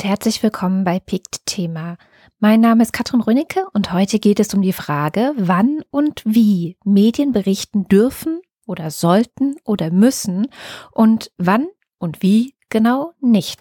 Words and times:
und 0.00 0.08
herzlich 0.08 0.42
willkommen 0.42 0.82
bei 0.82 0.98
PICT 0.98 1.44
Thema. 1.44 1.98
Mein 2.38 2.62
Name 2.62 2.82
ist 2.82 2.94
Katrin 2.94 3.20
Rönicke 3.20 3.66
und 3.74 3.92
heute 3.92 4.18
geht 4.18 4.40
es 4.40 4.54
um 4.54 4.62
die 4.62 4.72
Frage, 4.72 5.34
wann 5.36 5.82
und 5.90 6.22
wie 6.24 6.78
Medien 6.86 7.32
berichten 7.32 7.86
dürfen 7.86 8.40
oder 8.66 8.90
sollten 8.90 9.56
oder 9.62 9.90
müssen 9.90 10.46
und 10.92 11.30
wann 11.36 11.66
und 11.98 12.22
wie 12.22 12.54
genau 12.70 13.12
nicht. 13.20 13.60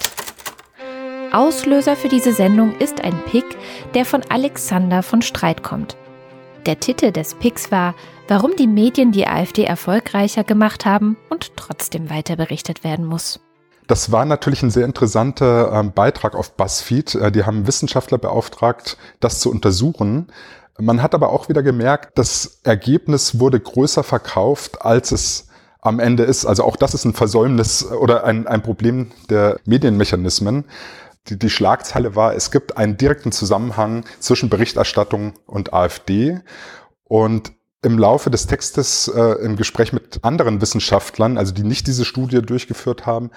Auslöser 1.33 1.97
für 1.97 2.07
diese 2.07 2.31
Sendung 2.31 2.73
ist 2.77 3.03
ein 3.03 3.21
Pick, 3.25 3.43
der 3.93 4.05
von 4.05 4.21
Alexander 4.29 5.03
von 5.03 5.21
Streit 5.21 5.61
kommt. 5.61 5.97
Der 6.65 6.79
Titel 6.79 7.11
des 7.11 7.35
Picks 7.35 7.69
war 7.69 7.95
Warum 8.29 8.55
die 8.55 8.67
Medien 8.67 9.11
die 9.11 9.27
AfD 9.27 9.65
erfolgreicher 9.65 10.45
gemacht 10.45 10.85
haben 10.85 11.17
und 11.29 11.57
trotzdem 11.57 12.09
weiter 12.09 12.37
berichtet 12.37 12.85
werden 12.85 13.05
muss. 13.05 13.41
Das 13.89 14.11
war 14.11 14.23
natürlich 14.23 14.61
ein 14.61 14.69
sehr 14.69 14.85
interessanter 14.85 15.73
äh, 15.73 15.83
Beitrag 15.83 16.35
auf 16.35 16.55
BuzzFeed. 16.55 17.15
Äh, 17.15 17.31
die 17.31 17.43
haben 17.43 17.65
Wissenschaftler 17.65 18.19
beauftragt, 18.19 18.97
das 19.19 19.39
zu 19.39 19.49
untersuchen. 19.49 20.27
Man 20.77 21.01
hat 21.01 21.15
aber 21.15 21.29
auch 21.29 21.49
wieder 21.49 21.63
gemerkt, 21.63 22.11
das 22.15 22.59
Ergebnis 22.63 23.39
wurde 23.39 23.59
größer 23.59 24.03
verkauft, 24.03 24.83
als 24.83 25.11
es 25.11 25.47
am 25.81 25.99
Ende 25.99 26.21
ist. 26.21 26.45
Also 26.45 26.65
auch 26.65 26.75
das 26.75 26.93
ist 26.93 27.03
ein 27.03 27.15
Versäumnis 27.15 27.83
oder 27.83 28.25
ein, 28.25 28.45
ein 28.45 28.61
Problem 28.61 29.11
der 29.31 29.59
Medienmechanismen. 29.65 30.65
Die, 31.27 31.39
die 31.39 31.49
Schlagzeile 31.49 32.15
war, 32.15 32.35
es 32.35 32.51
gibt 32.51 32.77
einen 32.77 32.95
direkten 32.95 33.31
Zusammenhang 33.31 34.05
zwischen 34.19 34.51
Berichterstattung 34.51 35.33
und 35.47 35.73
AfD. 35.73 36.41
Und 37.05 37.53
im 37.81 37.97
Laufe 37.97 38.29
des 38.29 38.45
Textes 38.45 39.07
äh, 39.07 39.21
im 39.43 39.55
Gespräch 39.55 39.93
mit 39.93 40.23
anderen 40.23 40.61
Wissenschaftlern, 40.61 41.37
also 41.37 41.53
die 41.53 41.63
nicht 41.63 41.87
diese 41.87 42.03
Studie 42.03 42.41
durchgeführt 42.41 43.05
haben, 43.05 43.31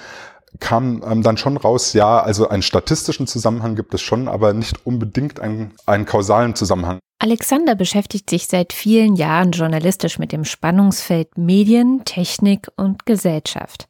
kam 0.60 1.02
ähm, 1.06 1.22
dann 1.22 1.36
schon 1.36 1.56
raus, 1.56 1.92
ja, 1.92 2.20
also 2.20 2.48
einen 2.48 2.62
statistischen 2.62 3.26
Zusammenhang 3.26 3.76
gibt 3.76 3.94
es 3.94 4.02
schon, 4.02 4.28
aber 4.28 4.52
nicht 4.52 4.86
unbedingt 4.86 5.40
einen, 5.40 5.72
einen 5.86 6.04
kausalen 6.04 6.54
Zusammenhang. 6.54 6.98
Alexander 7.18 7.74
beschäftigt 7.76 8.28
sich 8.28 8.48
seit 8.48 8.72
vielen 8.72 9.14
Jahren 9.14 9.52
journalistisch 9.52 10.18
mit 10.18 10.32
dem 10.32 10.44
Spannungsfeld 10.44 11.38
Medien, 11.38 12.04
Technik 12.04 12.68
und 12.76 13.06
Gesellschaft. 13.06 13.86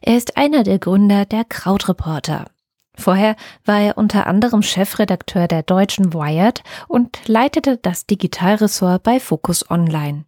Er 0.00 0.16
ist 0.16 0.36
einer 0.36 0.64
der 0.64 0.78
Gründer 0.78 1.24
der 1.24 1.44
Krautreporter. 1.44 2.46
Vorher 2.96 3.36
war 3.64 3.80
er 3.80 3.98
unter 3.98 4.26
anderem 4.26 4.62
Chefredakteur 4.62 5.48
der 5.48 5.62
deutschen 5.62 6.12
Wired 6.12 6.62
und 6.88 7.18
leitete 7.26 7.76
das 7.78 8.06
Digitalressort 8.06 9.02
bei 9.02 9.18
Focus 9.18 9.70
Online. 9.70 10.24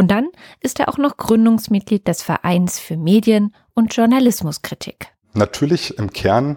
Und 0.00 0.10
dann 0.10 0.30
ist 0.60 0.80
er 0.80 0.88
auch 0.88 0.96
noch 0.96 1.18
Gründungsmitglied 1.18 2.08
des 2.08 2.22
Vereins 2.22 2.78
für 2.78 2.96
Medien 2.96 3.54
und 3.74 3.94
Journalismuskritik. 3.94 5.08
Natürlich 5.34 5.98
im 5.98 6.10
Kern 6.10 6.56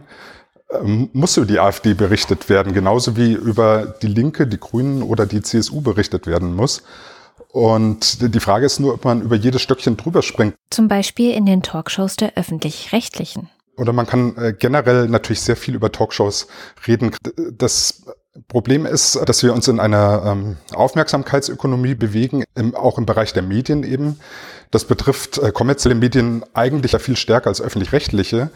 ähm, 0.72 1.10
muss 1.12 1.36
über 1.36 1.46
die 1.46 1.60
AfD 1.60 1.94
berichtet 1.94 2.48
werden, 2.48 2.74
genauso 2.74 3.18
wie 3.18 3.34
über 3.34 3.96
die 4.02 4.08
Linke, 4.08 4.48
die 4.48 4.62
Grünen 4.62 5.04
oder 5.04 5.26
die 5.26 5.42
CSU 5.42 5.82
berichtet 5.82 6.26
werden 6.26 6.56
muss. 6.56 6.84
Und 7.50 8.34
die 8.34 8.40
Frage 8.40 8.66
ist 8.66 8.80
nur, 8.80 8.94
ob 8.94 9.04
man 9.04 9.22
über 9.22 9.36
jedes 9.36 9.62
Stöckchen 9.62 9.98
drüber 9.98 10.22
springt. 10.22 10.56
Zum 10.70 10.88
Beispiel 10.88 11.32
in 11.32 11.46
den 11.46 11.64
Talkshows 11.64 12.16
der 12.16 12.38
öffentlich-rechtlichen. 12.38 13.50
Oder 13.76 13.92
man 13.92 14.08
kann 14.08 14.38
äh, 14.38 14.54
generell 14.58 15.10
natürlich 15.10 15.42
sehr 15.42 15.58
viel 15.58 15.76
über 15.76 15.92
Talkshows 15.92 16.48
reden. 16.88 17.14
Das 17.58 18.06
Problem 18.48 18.88
ist, 18.88 19.20
dass 19.28 19.44
wir 19.44 19.54
uns 19.54 19.68
in 19.68 19.80
einer 19.80 20.24
ähm, 20.26 20.58
Aufmerksamkeitsökonomie 20.74 21.94
bewegen, 21.94 22.44
im, 22.56 22.74
auch 22.74 22.98
im 22.98 23.06
Bereich 23.06 23.32
der 23.34 23.44
Medien 23.44 23.84
eben. 23.84 24.20
Das 24.72 24.86
betrifft 24.86 25.38
äh, 25.38 25.52
kommerzielle 25.52 25.94
Medien 25.94 26.44
eigentlich 26.56 26.94
ja 26.94 27.00
viel 27.00 27.16
stärker 27.16 27.48
als 27.48 27.62
öffentlich-rechtliche. 27.62 28.50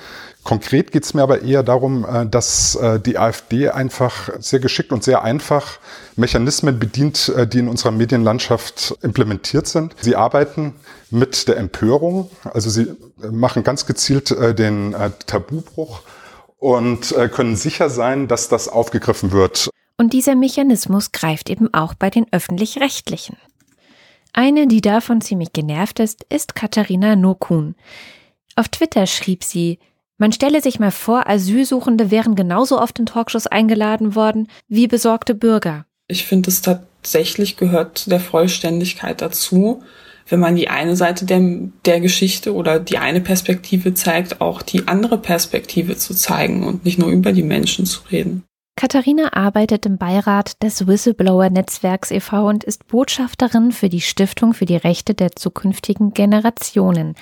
Konkret 0.44 0.92
geht 0.92 1.04
es 1.04 1.14
mir 1.14 1.22
aber 1.22 1.44
eher 1.44 1.62
darum, 1.62 2.06
äh, 2.06 2.26
dass 2.26 2.74
äh, 2.74 3.00
die 3.00 3.20
AfD 3.20 3.70
einfach 3.70 4.32
sehr 4.40 4.60
geschickt 4.60 4.92
und 4.92 5.04
sehr 5.04 5.24
einfach 5.24 5.78
Mechanismen 6.16 6.80
bedient, 6.80 7.30
äh, 7.30 7.46
die 7.46 7.60
in 7.60 7.68
unserer 7.68 7.92
Medienlandschaft 7.92 8.96
implementiert 9.04 9.68
sind. 9.68 9.94
Sie 10.02 10.16
arbeiten 10.16 10.74
mit 11.12 11.48
der 11.48 11.58
Empörung, 11.58 12.32
also 12.52 12.72
sie 12.72 12.88
machen 13.30 13.64
ganz 13.64 13.86
gezielt 13.86 14.32
äh, 14.32 14.56
den 14.56 14.96
äh, 14.96 15.12
Tabubruch 15.28 16.02
und 16.58 17.12
äh, 17.14 17.30
können 17.30 17.56
sicher 17.56 17.90
sein, 17.90 18.28
dass 18.28 18.50
das 18.50 18.68
aufgegriffen 18.68 19.32
wird. 19.32 19.70
Und 19.98 20.14
dieser 20.14 20.36
Mechanismus 20.36 21.12
greift 21.12 21.50
eben 21.50 21.74
auch 21.74 21.94
bei 21.94 22.10
den 22.10 22.26
öffentlich-rechtlichen. 22.32 23.38
Eine, 24.34 24.68
die 24.68 24.82
davon 24.82 25.22
ziemlich 25.22 25.54
genervt 25.54 26.00
ist, 26.00 26.26
ist 26.30 26.54
Katharina 26.54 27.16
Nokun. 27.16 27.76
Auf 28.56 28.70
Twitter 28.70 29.08
schrieb 29.08 29.44
sie, 29.44 29.80
man 30.20 30.32
stelle 30.32 30.62
sich 30.62 30.80
mal 30.80 30.92
vor, 30.92 31.28
Asylsuchende 31.28 32.10
wären 32.10 32.36
genauso 32.36 32.80
oft 32.80 32.98
in 32.98 33.06
Talkshows 33.06 33.46
eingeladen 33.48 34.16
worden 34.16 34.48
wie 34.68 34.88
besorgte 34.88 35.36
Bürger. 35.36 35.86
Ich 36.08 36.26
finde, 36.26 36.50
es 36.50 36.62
tatsächlich 36.62 37.58
gehört 37.58 38.10
der 38.10 38.20
Vollständigkeit 38.20 39.22
dazu, 39.22 39.84
wenn 40.30 40.40
man 40.40 40.56
die 40.56 40.70
eine 40.70 40.96
Seite 40.96 41.26
der, 41.26 41.42
der 41.86 42.00
Geschichte 42.00 42.54
oder 42.54 42.80
die 42.80 42.98
eine 42.98 43.22
Perspektive 43.22 43.94
zeigt, 43.94 44.42
auch 44.42 44.62
die 44.62 44.88
andere 44.88 45.18
Perspektive 45.18 45.98
zu 45.98 46.14
zeigen 46.14 46.64
und 46.64 46.86
nicht 46.86 47.00
nur 47.00 47.10
über 47.10 47.32
die 47.32 47.44
Menschen 47.44 47.86
zu 47.86 48.02
reden. 48.12 48.44
Katharina 48.78 49.34
arbeitet 49.34 49.88
im 49.88 49.98
Beirat 49.98 50.62
des 50.62 50.86
Whistleblower-Netzwerks 50.86 52.12
e.V. 52.12 52.48
und 52.48 52.64
ist 52.64 52.86
Botschafterin 52.86 53.72
für 53.72 53.90
die 53.90 54.02
Stiftung 54.02 54.54
für 54.54 54.68
die 54.68 54.76
Rechte 54.76 55.16
der 55.16 55.36
zukünftigen 55.36 56.14
Generationen. 56.14 57.16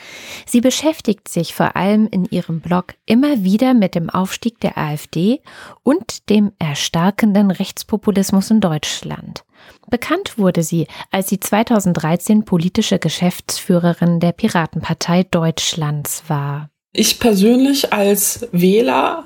Sie 0.45 0.59
beschäftigt 0.59 1.29
sich 1.29 1.55
vor 1.55 1.77
allem 1.77 2.09
in 2.11 2.25
ihrem 2.25 2.59
Blog 2.59 2.95
immer 3.05 3.45
wieder 3.45 3.73
mit 3.73 3.95
dem 3.95 4.09
Aufstieg 4.09 4.59
der 4.59 4.77
AfD 4.77 5.39
und 5.81 6.29
dem 6.29 6.51
erstarkenden 6.59 7.49
Rechtspopulismus 7.51 8.51
in 8.51 8.59
Deutschland. 8.59 9.45
Bekannt 9.89 10.37
wurde 10.37 10.63
sie, 10.63 10.87
als 11.11 11.29
sie 11.29 11.39
2013 11.39 12.45
politische 12.45 12.99
Geschäftsführerin 12.99 14.19
der 14.19 14.31
Piratenpartei 14.31 15.23
Deutschlands 15.23 16.23
war. 16.27 16.69
Ich 16.91 17.19
persönlich 17.19 17.91
als 17.91 18.47
Wähler 18.51 19.25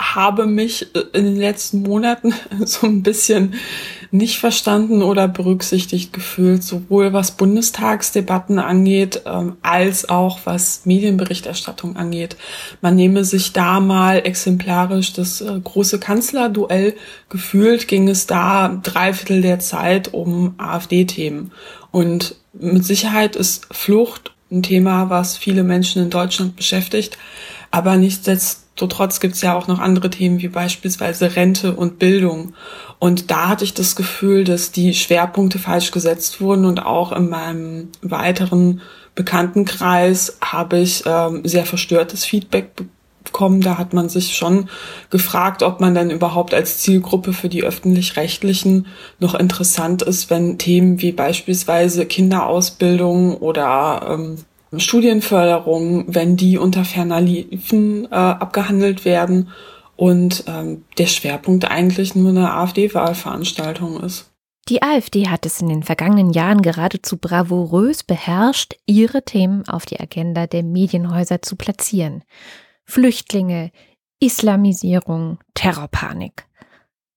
habe 0.00 0.46
mich 0.46 0.94
äh, 0.94 1.00
in 1.12 1.24
den 1.24 1.36
letzten 1.36 1.82
Monaten 1.82 2.32
so 2.64 2.86
ein 2.86 3.02
bisschen 3.02 3.54
nicht 4.10 4.38
verstanden 4.38 5.02
oder 5.02 5.28
berücksichtigt 5.28 6.12
gefühlt, 6.12 6.62
sowohl 6.62 7.12
was 7.12 7.32
Bundestagsdebatten 7.32 8.58
angeht, 8.58 9.22
ähm, 9.26 9.56
als 9.60 10.08
auch 10.08 10.40
was 10.44 10.86
Medienberichterstattung 10.86 11.96
angeht. 11.96 12.36
Man 12.80 12.96
nehme 12.96 13.24
sich 13.24 13.52
da 13.52 13.80
mal 13.80 14.24
exemplarisch 14.24 15.12
das 15.12 15.40
äh, 15.40 15.60
große 15.62 15.98
Kanzlerduell 15.98 16.94
gefühlt, 17.28 17.86
ging 17.86 18.08
es 18.08 18.26
da 18.26 18.80
dreiviertel 18.82 19.42
der 19.42 19.58
Zeit 19.58 20.14
um 20.14 20.54
AfD-Themen. 20.56 21.52
Und 21.90 22.36
mit 22.52 22.84
Sicherheit 22.84 23.36
ist 23.36 23.66
Flucht 23.70 24.32
ein 24.50 24.62
Thema, 24.62 25.10
was 25.10 25.36
viele 25.36 25.64
Menschen 25.64 26.02
in 26.02 26.10
Deutschland 26.10 26.56
beschäftigt, 26.56 27.18
aber 27.70 27.96
nichtsdestotrotz 27.96 28.67
Nichtsdestotrotz 28.80 29.18
gibt 29.18 29.34
es 29.34 29.42
ja 29.42 29.56
auch 29.56 29.66
noch 29.66 29.80
andere 29.80 30.08
Themen 30.08 30.40
wie 30.40 30.46
beispielsweise 30.46 31.34
Rente 31.34 31.74
und 31.74 31.98
Bildung. 31.98 32.54
Und 33.00 33.28
da 33.30 33.48
hatte 33.48 33.64
ich 33.64 33.74
das 33.74 33.96
Gefühl, 33.96 34.44
dass 34.44 34.70
die 34.70 34.94
Schwerpunkte 34.94 35.58
falsch 35.58 35.90
gesetzt 35.90 36.40
wurden 36.40 36.64
und 36.64 36.86
auch 36.86 37.10
in 37.10 37.28
meinem 37.28 37.88
weiteren 38.02 38.80
Bekanntenkreis 39.16 40.38
habe 40.40 40.78
ich 40.78 41.02
ähm, 41.06 41.40
sehr 41.44 41.66
verstörtes 41.66 42.24
Feedback 42.24 42.70
bekommen. 43.24 43.62
Da 43.62 43.78
hat 43.78 43.94
man 43.94 44.08
sich 44.08 44.36
schon 44.36 44.68
gefragt, 45.10 45.64
ob 45.64 45.80
man 45.80 45.96
dann 45.96 46.10
überhaupt 46.10 46.54
als 46.54 46.78
Zielgruppe 46.78 47.32
für 47.32 47.48
die 47.48 47.64
öffentlich-rechtlichen 47.64 48.86
noch 49.18 49.34
interessant 49.34 50.02
ist, 50.02 50.30
wenn 50.30 50.56
Themen 50.56 51.02
wie 51.02 51.10
beispielsweise 51.10 52.06
Kinderausbildung 52.06 53.38
oder 53.38 54.06
ähm, 54.08 54.36
Studienförderung, 54.76 56.04
wenn 56.14 56.36
die 56.36 56.58
unter 56.58 56.84
ferner 56.84 57.20
Liefen 57.20 58.04
äh, 58.06 58.14
abgehandelt 58.14 59.04
werden 59.04 59.48
und 59.96 60.44
ähm, 60.46 60.84
der 60.98 61.06
Schwerpunkt 61.06 61.70
eigentlich 61.70 62.14
nur 62.14 62.30
eine 62.30 62.52
AfD-Wahlveranstaltung 62.52 64.00
ist. 64.02 64.30
Die 64.68 64.82
AfD 64.82 65.28
hat 65.28 65.46
es 65.46 65.62
in 65.62 65.68
den 65.68 65.82
vergangenen 65.82 66.30
Jahren 66.30 66.60
geradezu 66.60 67.16
bravourös 67.16 68.04
beherrscht, 68.04 68.74
ihre 68.84 69.24
Themen 69.24 69.66
auf 69.66 69.86
die 69.86 69.98
Agenda 69.98 70.46
der 70.46 70.62
Medienhäuser 70.62 71.40
zu 71.40 71.56
platzieren. 71.56 72.22
Flüchtlinge, 72.84 73.70
Islamisierung, 74.20 75.38
Terrorpanik. 75.54 76.46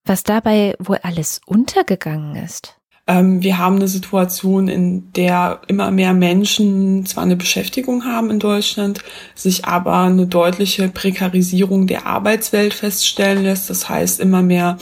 Was 0.06 0.24
dabei 0.24 0.76
wohl 0.80 1.00
alles 1.04 1.42
untergegangen 1.46 2.36
ist. 2.38 2.81
Ähm, 3.08 3.42
wir 3.42 3.58
haben 3.58 3.78
eine 3.78 3.88
Situation, 3.88 4.68
in 4.68 5.12
der 5.14 5.62
immer 5.68 5.92
mehr 5.92 6.14
Menschen 6.14 7.06
zwar 7.06 7.24
eine 7.24 7.36
Beschäftigung 7.36 8.06
haben 8.06 8.30
in 8.30 8.40
Deutschland, 8.40 9.04
sich 9.36 9.66
aber 9.66 10.00
eine 10.02 10.28
deutliche 10.28 10.88
Prekarisierung 10.90 11.88
der 11.88 12.06
Arbeitswelt 12.06 12.74
feststellen 12.74 13.44
lässt. 13.44 13.70
Das 13.70 13.90
heißt, 13.90 14.20
immer 14.20 14.42
mehr 14.42 14.78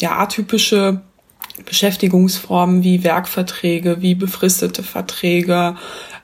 ja, 0.00 0.18
atypische 0.18 1.00
Beschäftigungsformen 1.64 2.82
wie 2.82 3.02
Werkverträge, 3.02 4.02
wie 4.02 4.14
befristete 4.14 4.82
Verträge, 4.82 5.76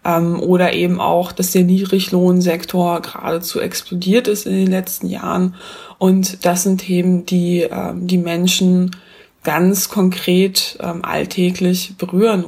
ähm, 0.05 0.41
oder 0.41 0.73
eben 0.73 1.00
auch, 1.00 1.33
dass 1.33 1.53
der 1.53 1.65
Niedriglohnsektor 1.65 3.00
geradezu 3.00 3.61
explodiert 3.61 4.29
ist 4.29 4.47
in 4.47 4.53
den 4.53 4.71
letzten 4.71 5.09
Jahren. 5.09 5.55
Und 5.99 6.44
das 6.44 6.65
sind 6.65 6.79
Themen, 6.79 7.27
die 7.27 7.61
ähm, 7.62 8.06
die 8.06 8.19
Menschen 8.19 8.97
ganz 9.43 9.89
konkret 9.89 10.79
ähm, 10.81 11.05
alltäglich 11.05 11.97
berühren. 11.99 12.44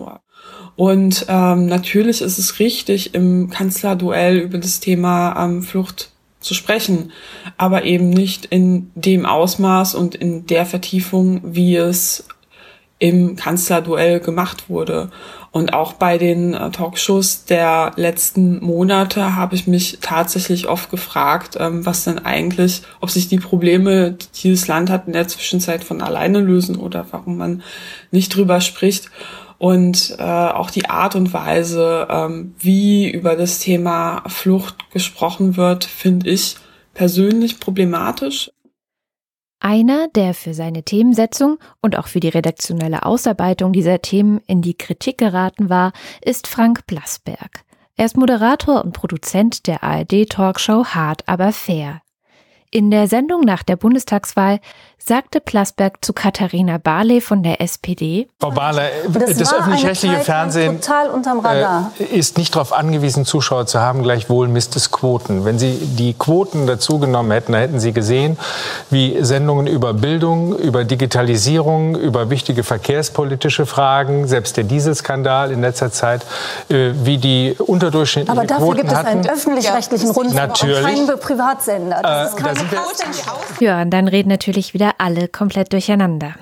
Und 0.76 1.26
ähm, 1.28 1.66
natürlich 1.66 2.20
ist 2.20 2.38
es 2.38 2.58
richtig, 2.58 3.14
im 3.14 3.50
Kanzlerduell 3.50 4.38
über 4.38 4.58
das 4.58 4.80
Thema 4.80 5.44
ähm, 5.44 5.62
Flucht 5.62 6.10
zu 6.40 6.54
sprechen, 6.54 7.12
aber 7.56 7.84
eben 7.84 8.10
nicht 8.10 8.46
in 8.46 8.90
dem 8.94 9.24
Ausmaß 9.24 9.94
und 9.94 10.14
in 10.14 10.46
der 10.46 10.66
Vertiefung, 10.66 11.40
wie 11.44 11.76
es 11.76 12.26
im 12.98 13.36
Kanzlerduell 13.36 14.20
gemacht 14.20 14.68
wurde. 14.68 15.10
Und 15.54 15.72
auch 15.72 15.92
bei 15.92 16.18
den 16.18 16.52
äh, 16.52 16.72
Talkshows 16.72 17.44
der 17.44 17.92
letzten 17.94 18.58
Monate 18.58 19.36
habe 19.36 19.54
ich 19.54 19.68
mich 19.68 19.98
tatsächlich 20.00 20.66
oft 20.66 20.90
gefragt, 20.90 21.56
ähm, 21.60 21.86
was 21.86 22.02
denn 22.02 22.18
eigentlich, 22.18 22.82
ob 23.00 23.08
sich 23.08 23.28
die 23.28 23.38
Probleme, 23.38 24.10
die 24.10 24.26
dieses 24.42 24.66
Land 24.66 24.90
hat, 24.90 25.06
in 25.06 25.12
der 25.12 25.28
Zwischenzeit 25.28 25.84
von 25.84 26.02
alleine 26.02 26.40
lösen 26.40 26.74
oder 26.74 27.06
warum 27.12 27.36
man 27.36 27.62
nicht 28.10 28.34
drüber 28.34 28.60
spricht. 28.60 29.12
Und 29.58 30.16
äh, 30.18 30.24
auch 30.24 30.72
die 30.72 30.90
Art 30.90 31.14
und 31.14 31.32
Weise, 31.32 32.08
ähm, 32.10 32.56
wie 32.58 33.08
über 33.08 33.36
das 33.36 33.60
Thema 33.60 34.24
Flucht 34.26 34.90
gesprochen 34.90 35.56
wird, 35.56 35.84
finde 35.84 36.30
ich 36.30 36.56
persönlich 36.94 37.60
problematisch. 37.60 38.50
Einer, 39.64 40.08
der 40.08 40.34
für 40.34 40.52
seine 40.52 40.82
Themensetzung 40.82 41.56
und 41.80 41.96
auch 41.96 42.06
für 42.06 42.20
die 42.20 42.28
redaktionelle 42.28 43.06
Ausarbeitung 43.06 43.72
dieser 43.72 44.02
Themen 44.02 44.42
in 44.46 44.60
die 44.60 44.76
Kritik 44.76 45.16
geraten 45.16 45.70
war, 45.70 45.94
ist 46.20 46.48
Frank 46.48 46.86
Blasberg. 46.86 47.64
Er 47.96 48.04
ist 48.04 48.18
Moderator 48.18 48.84
und 48.84 48.92
Produzent 48.92 49.66
der 49.66 49.82
ARD-Talkshow 49.82 50.84
Hart 50.88 51.26
aber 51.26 51.50
fair. 51.50 52.02
In 52.70 52.90
der 52.90 53.08
Sendung 53.08 53.40
nach 53.40 53.62
der 53.62 53.76
Bundestagswahl 53.76 54.60
sagte 55.06 55.40
Plasberg 55.40 56.02
zu 56.02 56.14
Katharina 56.14 56.78
Barley 56.78 57.20
von 57.20 57.42
der 57.42 57.60
SPD. 57.60 58.26
Frau 58.40 58.50
Barley, 58.50 58.88
das, 59.12 59.36
das 59.36 59.52
öffentlich-rechtliche 59.52 60.16
Fernsehen 60.20 60.80
äh, 60.80 62.04
ist 62.04 62.38
nicht 62.38 62.54
darauf 62.54 62.72
angewiesen, 62.72 63.26
Zuschauer 63.26 63.66
zu 63.66 63.80
haben, 63.80 64.02
gleichwohl 64.02 64.48
misst 64.48 64.76
es 64.76 64.90
Quoten. 64.90 65.44
Wenn 65.44 65.58
Sie 65.58 65.72
die 65.74 66.14
Quoten 66.14 66.66
dazugenommen 66.66 67.32
hätten, 67.32 67.52
dann 67.52 67.60
hätten 67.60 67.80
Sie 67.80 67.92
gesehen, 67.92 68.38
wie 68.90 69.22
Sendungen 69.22 69.66
über 69.66 69.92
Bildung, 69.92 70.56
über 70.56 70.84
Digitalisierung, 70.84 71.96
über 71.96 72.30
wichtige 72.30 72.62
verkehrspolitische 72.62 73.66
Fragen, 73.66 74.26
selbst 74.26 74.56
der 74.56 74.64
Dieselskandal 74.64 75.50
in 75.52 75.60
letzter 75.60 75.92
Zeit, 75.92 76.22
äh, 76.70 76.92
wie 77.02 77.18
die 77.18 77.54
unterdurchschnittlichen 77.58 78.38
Aber 78.38 78.46
dafür 78.46 78.64
Quoten 78.68 78.76
gibt 78.78 78.90
es 78.92 78.96
hatten. 78.96 79.08
einen 79.08 79.28
öffentlich-rechtlichen 79.28 80.10
Rundfunk 80.12 80.34
Natürlich. 80.34 80.78
und 80.78 81.06
keinen 81.08 81.20
Privatsender. 81.20 82.00
Das 82.02 82.28
Äh, 82.28 82.30
ist 82.30 82.36
keine 82.42 82.54
da 82.54 82.70
wir- 83.60 83.66
Ja, 83.66 83.82
und 83.82 83.90
dann 83.90 84.08
reden 84.08 84.30
natürlich 84.30 84.72
wieder 84.72 84.93
alle 84.98 85.28
komplett 85.28 85.72
durcheinander. 85.72 86.34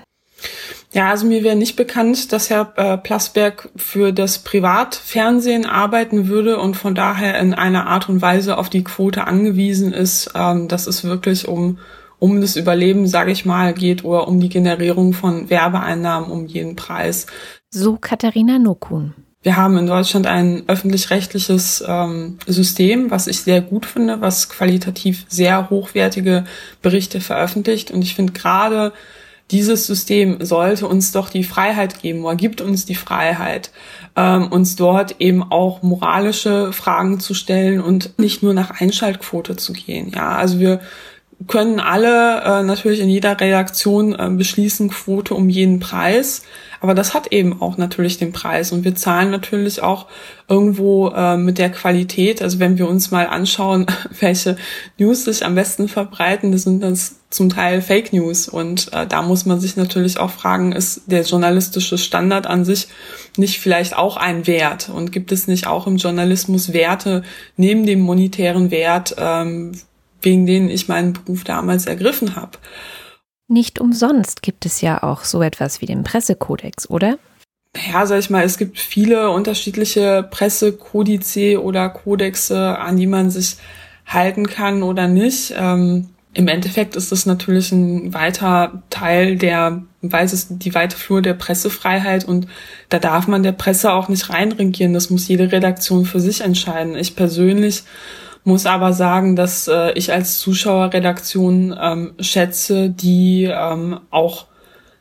Ja, 0.92 1.10
also 1.10 1.26
mir 1.26 1.42
wäre 1.42 1.56
nicht 1.56 1.76
bekannt, 1.76 2.32
dass 2.32 2.50
Herr 2.50 2.72
äh, 2.76 2.98
Plasberg 2.98 3.70
für 3.76 4.12
das 4.12 4.40
Privatfernsehen 4.40 5.64
arbeiten 5.64 6.28
würde 6.28 6.58
und 6.58 6.76
von 6.76 6.94
daher 6.94 7.38
in 7.38 7.54
einer 7.54 7.86
Art 7.86 8.08
und 8.08 8.20
Weise 8.20 8.58
auf 8.58 8.68
die 8.68 8.84
Quote 8.84 9.26
angewiesen 9.26 9.92
ist, 9.92 10.32
ähm, 10.34 10.68
dass 10.68 10.86
es 10.86 11.04
wirklich 11.04 11.48
um 11.48 11.78
um 12.18 12.40
das 12.40 12.54
Überleben, 12.54 13.08
sage 13.08 13.32
ich 13.32 13.44
mal, 13.44 13.74
geht 13.74 14.04
oder 14.04 14.28
um 14.28 14.38
die 14.38 14.48
Generierung 14.48 15.12
von 15.12 15.50
Werbeeinnahmen 15.50 16.30
um 16.30 16.46
jeden 16.46 16.76
Preis. 16.76 17.26
So 17.68 17.96
Katharina 18.00 18.60
Nokun. 18.60 19.14
Wir 19.42 19.56
haben 19.56 19.76
in 19.76 19.88
Deutschland 19.88 20.26
ein 20.26 20.62
öffentlich-rechtliches 20.68 21.84
ähm, 21.86 22.38
System, 22.46 23.10
was 23.10 23.26
ich 23.26 23.40
sehr 23.40 23.60
gut 23.60 23.86
finde, 23.86 24.20
was 24.20 24.48
qualitativ 24.48 25.24
sehr 25.28 25.68
hochwertige 25.68 26.44
Berichte 26.80 27.20
veröffentlicht. 27.20 27.90
Und 27.90 28.02
ich 28.02 28.14
finde 28.14 28.32
gerade 28.32 28.92
dieses 29.50 29.86
System 29.86 30.44
sollte 30.44 30.86
uns 30.86 31.12
doch 31.12 31.28
die 31.28 31.44
Freiheit 31.44 32.00
geben 32.00 32.24
oder 32.24 32.36
gibt 32.36 32.60
uns 32.60 32.86
die 32.86 32.94
Freiheit, 32.94 33.70
ähm, 34.16 34.46
uns 34.46 34.76
dort 34.76 35.16
eben 35.20 35.42
auch 35.42 35.82
moralische 35.82 36.72
Fragen 36.72 37.20
zu 37.20 37.34
stellen 37.34 37.80
und 37.80 38.18
nicht 38.18 38.42
nur 38.42 38.54
nach 38.54 38.80
Einschaltquote 38.80 39.56
zu 39.56 39.72
gehen. 39.72 40.10
Ja, 40.14 40.36
also 40.36 40.58
wir 40.58 40.80
können 41.46 41.80
alle 41.80 42.42
äh, 42.42 42.62
natürlich 42.62 43.00
in 43.00 43.08
jeder 43.08 43.40
Redaktion 43.40 44.14
äh, 44.14 44.28
beschließen, 44.30 44.90
Quote 44.90 45.34
um 45.34 45.48
jeden 45.48 45.80
Preis. 45.80 46.42
Aber 46.82 46.94
das 46.94 47.14
hat 47.14 47.28
eben 47.28 47.62
auch 47.62 47.76
natürlich 47.76 48.18
den 48.18 48.32
Preis. 48.32 48.72
Und 48.72 48.82
wir 48.84 48.96
zahlen 48.96 49.30
natürlich 49.30 49.82
auch 49.82 50.08
irgendwo 50.48 51.10
äh, 51.10 51.36
mit 51.36 51.58
der 51.58 51.70
Qualität. 51.70 52.42
Also 52.42 52.58
wenn 52.58 52.76
wir 52.76 52.88
uns 52.88 53.12
mal 53.12 53.28
anschauen, 53.28 53.86
welche 54.20 54.56
News 54.98 55.24
sich 55.24 55.44
am 55.44 55.54
besten 55.54 55.86
verbreiten, 55.88 56.50
das 56.50 56.64
sind 56.64 56.82
das 56.82 57.20
zum 57.30 57.50
Teil 57.50 57.82
Fake 57.82 58.12
News. 58.12 58.48
Und 58.48 58.92
äh, 58.92 59.06
da 59.06 59.22
muss 59.22 59.46
man 59.46 59.60
sich 59.60 59.76
natürlich 59.76 60.18
auch 60.18 60.30
fragen, 60.30 60.72
ist 60.72 61.02
der 61.06 61.22
journalistische 61.22 61.98
Standard 61.98 62.48
an 62.48 62.64
sich 62.64 62.88
nicht 63.36 63.60
vielleicht 63.60 63.96
auch 63.96 64.16
ein 64.16 64.48
Wert? 64.48 64.88
Und 64.88 65.12
gibt 65.12 65.30
es 65.30 65.46
nicht 65.46 65.68
auch 65.68 65.86
im 65.86 65.98
Journalismus 65.98 66.72
Werte 66.72 67.22
neben 67.56 67.86
dem 67.86 68.00
monetären 68.00 68.72
Wert, 68.72 69.14
ähm, 69.18 69.72
wegen 70.22 70.46
denen 70.46 70.68
ich 70.68 70.88
meinen 70.88 71.12
Beruf 71.12 71.44
damals 71.44 71.86
ergriffen 71.86 72.36
habe. 72.36 72.58
Nicht 73.48 73.80
umsonst 73.80 74.42
gibt 74.42 74.64
es 74.64 74.80
ja 74.80 75.02
auch 75.02 75.24
so 75.24 75.42
etwas 75.42 75.80
wie 75.80 75.86
den 75.86 76.04
Pressekodex, 76.04 76.88
oder? 76.88 77.18
Ja, 77.90 78.06
sag 78.06 78.18
ich 78.18 78.30
mal, 78.30 78.44
es 78.44 78.58
gibt 78.58 78.78
viele 78.78 79.30
unterschiedliche 79.30 80.26
Pressekodize 80.30 81.62
oder 81.62 81.88
Kodexe, 81.88 82.78
an 82.78 82.96
die 82.96 83.06
man 83.06 83.30
sich 83.30 83.56
halten 84.06 84.46
kann 84.46 84.82
oder 84.82 85.08
nicht. 85.08 85.54
Ähm, 85.56 86.10
Im 86.34 86.48
Endeffekt 86.48 86.96
ist 86.96 87.12
das 87.12 87.24
natürlich 87.24 87.72
ein 87.72 88.12
weiter 88.12 88.82
Teil 88.90 89.36
der, 89.36 89.82
weißes, 90.02 90.48
die 90.50 90.74
weite 90.74 90.96
Flur 90.96 91.22
der 91.22 91.34
Pressefreiheit 91.34 92.24
und 92.24 92.46
da 92.90 92.98
darf 92.98 93.26
man 93.26 93.42
der 93.42 93.52
Presse 93.52 93.92
auch 93.92 94.08
nicht 94.08 94.28
reinregieren. 94.30 94.92
Das 94.92 95.08
muss 95.08 95.28
jede 95.28 95.50
Redaktion 95.50 96.04
für 96.04 96.20
sich 96.20 96.42
entscheiden. 96.42 96.96
Ich 96.96 97.16
persönlich 97.16 97.84
muss 98.44 98.66
aber 98.66 98.92
sagen, 98.92 99.36
dass 99.36 99.68
äh, 99.68 99.92
ich 99.92 100.12
als 100.12 100.38
Zuschauerredaktion 100.38 101.76
ähm, 101.80 102.14
schätze, 102.18 102.90
die 102.90 103.44
ähm, 103.44 104.00
auch 104.10 104.46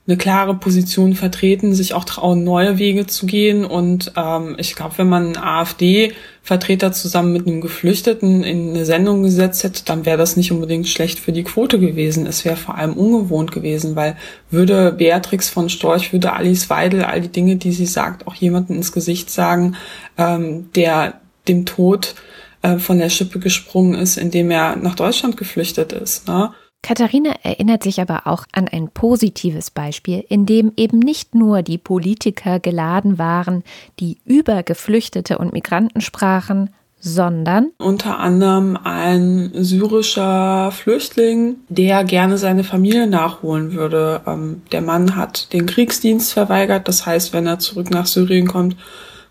eine 0.07 0.17
klare 0.17 0.55
Position 0.55 1.13
vertreten, 1.13 1.74
sich 1.75 1.93
auch 1.93 2.03
trauen, 2.03 2.43
neue 2.43 2.79
Wege 2.79 3.05
zu 3.05 3.27
gehen. 3.27 3.63
Und 3.63 4.13
ähm, 4.17 4.55
ich 4.57 4.75
glaube, 4.75 4.98
wenn 4.98 5.07
man 5.07 5.25
einen 5.27 5.38
AfD-Vertreter 5.38 6.91
zusammen 6.91 7.33
mit 7.33 7.48
einem 7.48 7.62
Geflüchteten 7.62 8.43
in 8.43 8.71
eine 8.71 8.86
Sendung 8.86 9.21
gesetzt 9.21 9.63
hätte, 9.63 9.86
dann 9.86 10.05
wäre 10.05 10.17
das 10.17 10.38
nicht 10.38 10.51
unbedingt 10.51 10.88
schlecht 10.88 11.19
für 11.19 11.31
die 11.31 11.43
Quote 11.43 11.79
gewesen. 11.79 12.25
Es 12.25 12.43
wäre 12.45 12.57
vor 12.57 12.75
allem 12.77 12.93
ungewohnt 12.93 13.51
gewesen, 13.51 13.95
weil 13.95 14.17
würde 14.50 14.91
Beatrix 14.91 15.50
von 15.50 15.69
Storch, 15.69 16.12
würde 16.12 16.33
Alice 16.33 16.69
Weidel 16.69 17.03
all 17.03 17.21
die 17.21 17.31
Dinge, 17.31 17.57
die 17.57 17.71
sie 17.71 17.86
sagt, 17.86 18.27
auch 18.27 18.36
jemanden 18.36 18.75
ins 18.75 18.91
Gesicht 18.91 19.29
sagen, 19.29 19.75
ähm, 20.17 20.71
der 20.75 21.21
dem 21.48 21.65
Tod 21.65 22.15
äh, 22.62 22.77
von 22.77 23.00
der 23.00 23.10
Schippe 23.10 23.39
gesprungen 23.39 23.96
ist, 23.96 24.18
indem 24.18 24.51
er 24.51 24.75
nach 24.75 24.96
Deutschland 24.96 25.38
geflüchtet 25.38 25.94
ist. 25.94 26.27
Ne? 26.27 26.51
Katharina 26.84 27.36
erinnert 27.44 27.84
sich 27.84 28.01
aber 28.01 28.25
auch 28.25 28.46
an 28.53 28.68
ein 28.68 28.89
positives 28.89 29.70
Beispiel, 29.70 30.24
in 30.30 30.46
dem 30.46 30.72
eben 30.77 30.98
nicht 30.98 31.36
nur 31.36 31.62
die 31.62 31.77
Politiker 31.77 32.60
geladen 32.60 33.20
waren, 33.20 33.63
die 34.00 34.18
über 34.25 34.63
Geflüchtete 34.63 35.38
und 35.38 35.53
Migranten 35.53 36.01
sprachen, 36.01 36.72
sondern 37.00 37.72
unter 37.77 38.20
anderem 38.20 38.77
ein 38.84 39.51
syrischer 39.56 40.72
Flüchtling, 40.72 41.58
der 41.70 42.03
gerne 42.03 42.38
seine 42.38 42.63
Familie 42.63 43.08
nachholen 43.08 43.74
würde. 43.74 44.22
Ähm, 44.27 44.62
der 44.72 44.82
Mann 44.82 45.15
hat 45.15 45.51
den 45.53 45.65
Kriegsdienst 45.65 46.34
verweigert, 46.34 46.88
das 46.88 47.06
heißt, 47.06 47.34
wenn 47.34 47.48
er 47.48 47.60
zurück 47.60 47.89
nach 47.89 48.06
Syrien 48.06 48.48
kommt, 48.48 48.75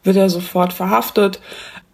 wird 0.03 0.17
er 0.17 0.31
sofort 0.31 0.73
verhaftet 0.73 1.41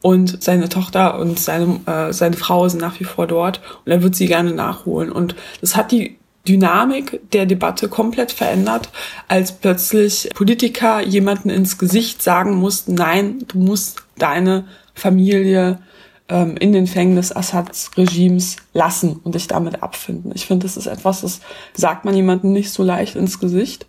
und 0.02 0.42
seine 0.42 0.68
Tochter 0.68 1.18
und 1.18 1.38
seine, 1.38 1.80
äh, 1.86 2.12
seine 2.12 2.36
Frau 2.36 2.68
sind 2.68 2.80
nach 2.80 3.00
wie 3.00 3.04
vor 3.04 3.26
dort 3.26 3.60
und 3.84 3.92
er 3.92 4.02
wird 4.02 4.14
sie 4.14 4.26
gerne 4.26 4.52
nachholen. 4.52 5.10
Und 5.10 5.34
das 5.60 5.76
hat 5.76 5.90
die 5.90 6.18
Dynamik 6.46 7.20
der 7.32 7.46
Debatte 7.46 7.88
komplett 7.88 8.32
verändert, 8.32 8.90
als 9.28 9.52
plötzlich 9.52 10.28
Politiker 10.34 11.00
jemanden 11.00 11.50
ins 11.50 11.78
Gesicht 11.78 12.22
sagen 12.22 12.54
mussten, 12.54 12.94
nein, 12.94 13.44
du 13.48 13.58
musst 13.58 14.02
deine 14.16 14.64
Familie 14.94 15.80
ähm, 16.28 16.56
in 16.56 16.72
den 16.72 16.86
Fängen 16.86 17.16
des 17.16 17.34
Assad-Regimes 17.34 18.56
lassen 18.72 19.20
und 19.22 19.34
dich 19.34 19.48
damit 19.48 19.82
abfinden. 19.82 20.32
Ich 20.34 20.46
finde, 20.46 20.66
das 20.66 20.76
ist 20.76 20.86
etwas, 20.86 21.22
das 21.22 21.40
sagt 21.74 22.04
man 22.04 22.14
jemandem 22.14 22.52
nicht 22.52 22.70
so 22.70 22.82
leicht 22.82 23.16
ins 23.16 23.38
Gesicht. 23.40 23.86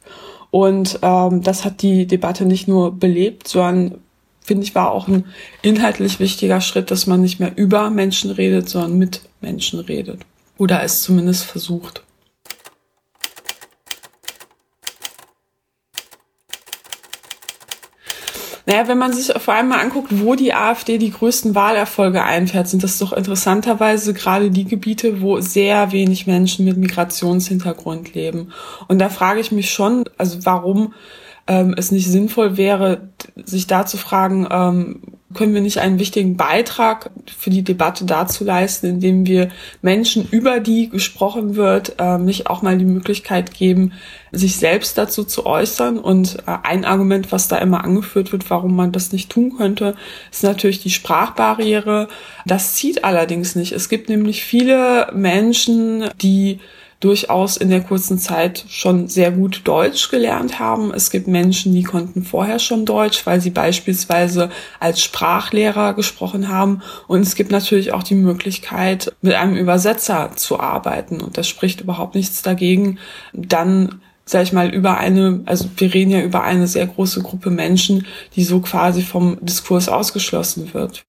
Und 0.50 1.00
ähm, 1.02 1.44
das 1.44 1.66
hat 1.66 1.82
die 1.82 2.08
Debatte 2.08 2.46
nicht 2.46 2.68
nur 2.68 2.98
belebt, 2.98 3.48
sondern 3.48 4.00
finde 4.48 4.64
ich, 4.64 4.74
war 4.74 4.92
auch 4.92 5.08
ein 5.08 5.26
inhaltlich 5.62 6.20
wichtiger 6.20 6.62
Schritt, 6.62 6.90
dass 6.90 7.06
man 7.06 7.22
nicht 7.22 7.40
mehr 7.40 7.52
über 7.56 7.90
Menschen 7.90 8.32
redet, 8.32 8.70
sondern 8.70 8.98
mit 8.98 9.22
Menschen 9.42 9.82
redet. 9.82 10.22
Oder 10.58 10.82
es 10.84 11.04
zumindest 11.04 11.44
versucht. 11.44 12.04
Naja, 18.66 18.90
wenn 18.90 18.98
man 18.98 19.14
sich 19.14 19.34
vor 19.42 19.54
allem 19.54 19.70
mal 19.70 19.80
anguckt, 19.80 20.10
wo 20.20 20.36
die 20.36 20.54
AfD 20.54 20.98
die 20.98 21.12
größten 21.12 21.56
Wahlerfolge 21.56 22.24
einfährt, 22.24 22.68
sind 22.68 22.84
das 22.84 23.00
doch 23.00 23.14
interessanterweise 23.14 24.14
gerade 24.14 24.52
die 24.52 24.66
Gebiete, 24.66 25.22
wo 25.22 25.40
sehr 25.40 25.94
wenig 25.94 26.28
Menschen 26.28 26.66
mit 26.66 26.76
Migrationshintergrund 26.76 28.14
leben. 28.14 28.52
Und 28.90 29.00
da 29.00 29.08
frage 29.08 29.40
ich 29.40 29.54
mich 29.54 29.72
schon, 29.72 30.04
also 30.18 30.40
warum 30.44 30.94
ähm, 31.48 31.74
es 31.78 31.92
nicht 31.92 32.08
sinnvoll 32.10 32.58
wäre, 32.58 33.10
sich 33.36 33.68
da 33.68 33.86
zu 33.86 33.98
fragen, 33.98 34.48
ähm, 34.50 35.02
können 35.34 35.54
wir 35.54 35.62
nicht 35.62 35.80
einen 35.80 36.00
wichtigen 36.00 36.38
Beitrag 36.38 37.12
für 37.38 37.50
die 37.50 37.64
Debatte 37.64 38.06
dazu 38.06 38.46
leisten, 38.46 38.88
indem 38.88 39.26
wir 39.28 39.50
Menschen, 39.82 40.28
über 40.30 40.60
die 40.60 40.90
gesprochen 40.90 41.56
wird, 41.56 41.96
äh, 42.00 42.18
nicht 42.18 42.48
auch 42.48 42.62
mal 42.62 42.78
die 42.78 42.86
Möglichkeit 42.86 43.54
geben, 43.54 43.92
sich 44.32 44.56
selbst 44.56 44.98
dazu 44.98 45.26
zu 45.26 45.46
äußern. 45.46 46.00
Und 46.00 46.38
äh, 46.48 46.58
ein 46.64 46.86
Argument, 46.86 47.32
was 47.32 47.50
da 47.50 47.58
immer 47.58 47.84
angeführt 47.84 48.32
wird, 48.32 48.50
warum 48.50 48.76
man 48.76 48.94
das 48.94 49.12
nicht 49.12 49.30
tun 49.30 49.58
könnte, 49.58 49.96
ist 50.32 50.44
natürlich 50.44 50.82
die 50.82 50.92
Sprachbarriere. 50.92 52.08
Das 52.46 52.76
zieht 52.76 53.04
allerdings 53.04 53.56
nicht. 53.56 53.74
Es 53.74 53.90
gibt 53.90 54.08
nämlich 54.08 54.44
viele 54.44 55.12
Menschen, 55.14 56.10
die 56.22 56.60
durchaus 57.00 57.58
in 57.58 57.70
der 57.70 57.82
kurzen 57.82 58.18
Zeit 58.18 58.66
schon 58.70 59.08
sehr 59.08 59.32
gut 59.32 59.62
Deutsch 59.66 60.10
gelernt 60.10 60.60
haben. 60.60 60.92
Es 60.94 61.12
gibt 61.12 61.28
Menschen, 61.28 61.74
die 61.74 61.84
konnten 61.84 62.24
vorher 62.24 62.60
schon 62.60 62.86
Deutsch, 62.86 63.26
weil 63.26 63.40
sie 63.40 63.52
beispielsweise 63.52 64.50
als 64.80 65.04
Sprachlehrer 65.04 65.94
gesprochen 65.94 66.50
haben. 66.50 66.82
Und 67.08 67.22
es 67.22 67.36
gibt 67.36 67.52
natürlich 67.52 67.94
auch 67.94 68.04
die 68.04 68.16
Möglichkeit, 68.16 69.14
mit 69.22 69.36
einem 69.36 69.56
Übersetzer 69.56 70.32
zu 70.36 70.60
arbeiten. 70.60 71.22
Und 71.22 71.38
das 71.38 71.48
spricht 71.48 71.82
überhaupt 71.82 72.16
nichts 72.16 72.42
dagegen, 72.42 72.98
dann 73.34 74.02
sag 74.26 74.44
ich 74.44 74.52
mal, 74.52 74.74
über 74.74 74.98
eine, 74.98 75.42
also 75.46 75.70
wir 75.78 75.94
reden 75.94 76.12
ja 76.12 76.22
über 76.22 76.44
eine 76.44 76.68
sehr 76.68 76.86
große 76.86 77.22
Gruppe 77.22 77.50
Menschen, 77.50 78.06
die 78.36 78.44
so 78.44 78.60
quasi 78.60 79.02
vom 79.02 79.38
Diskurs 79.42 79.88
ausgeschlossen 79.88 80.74
wird. 80.74 81.06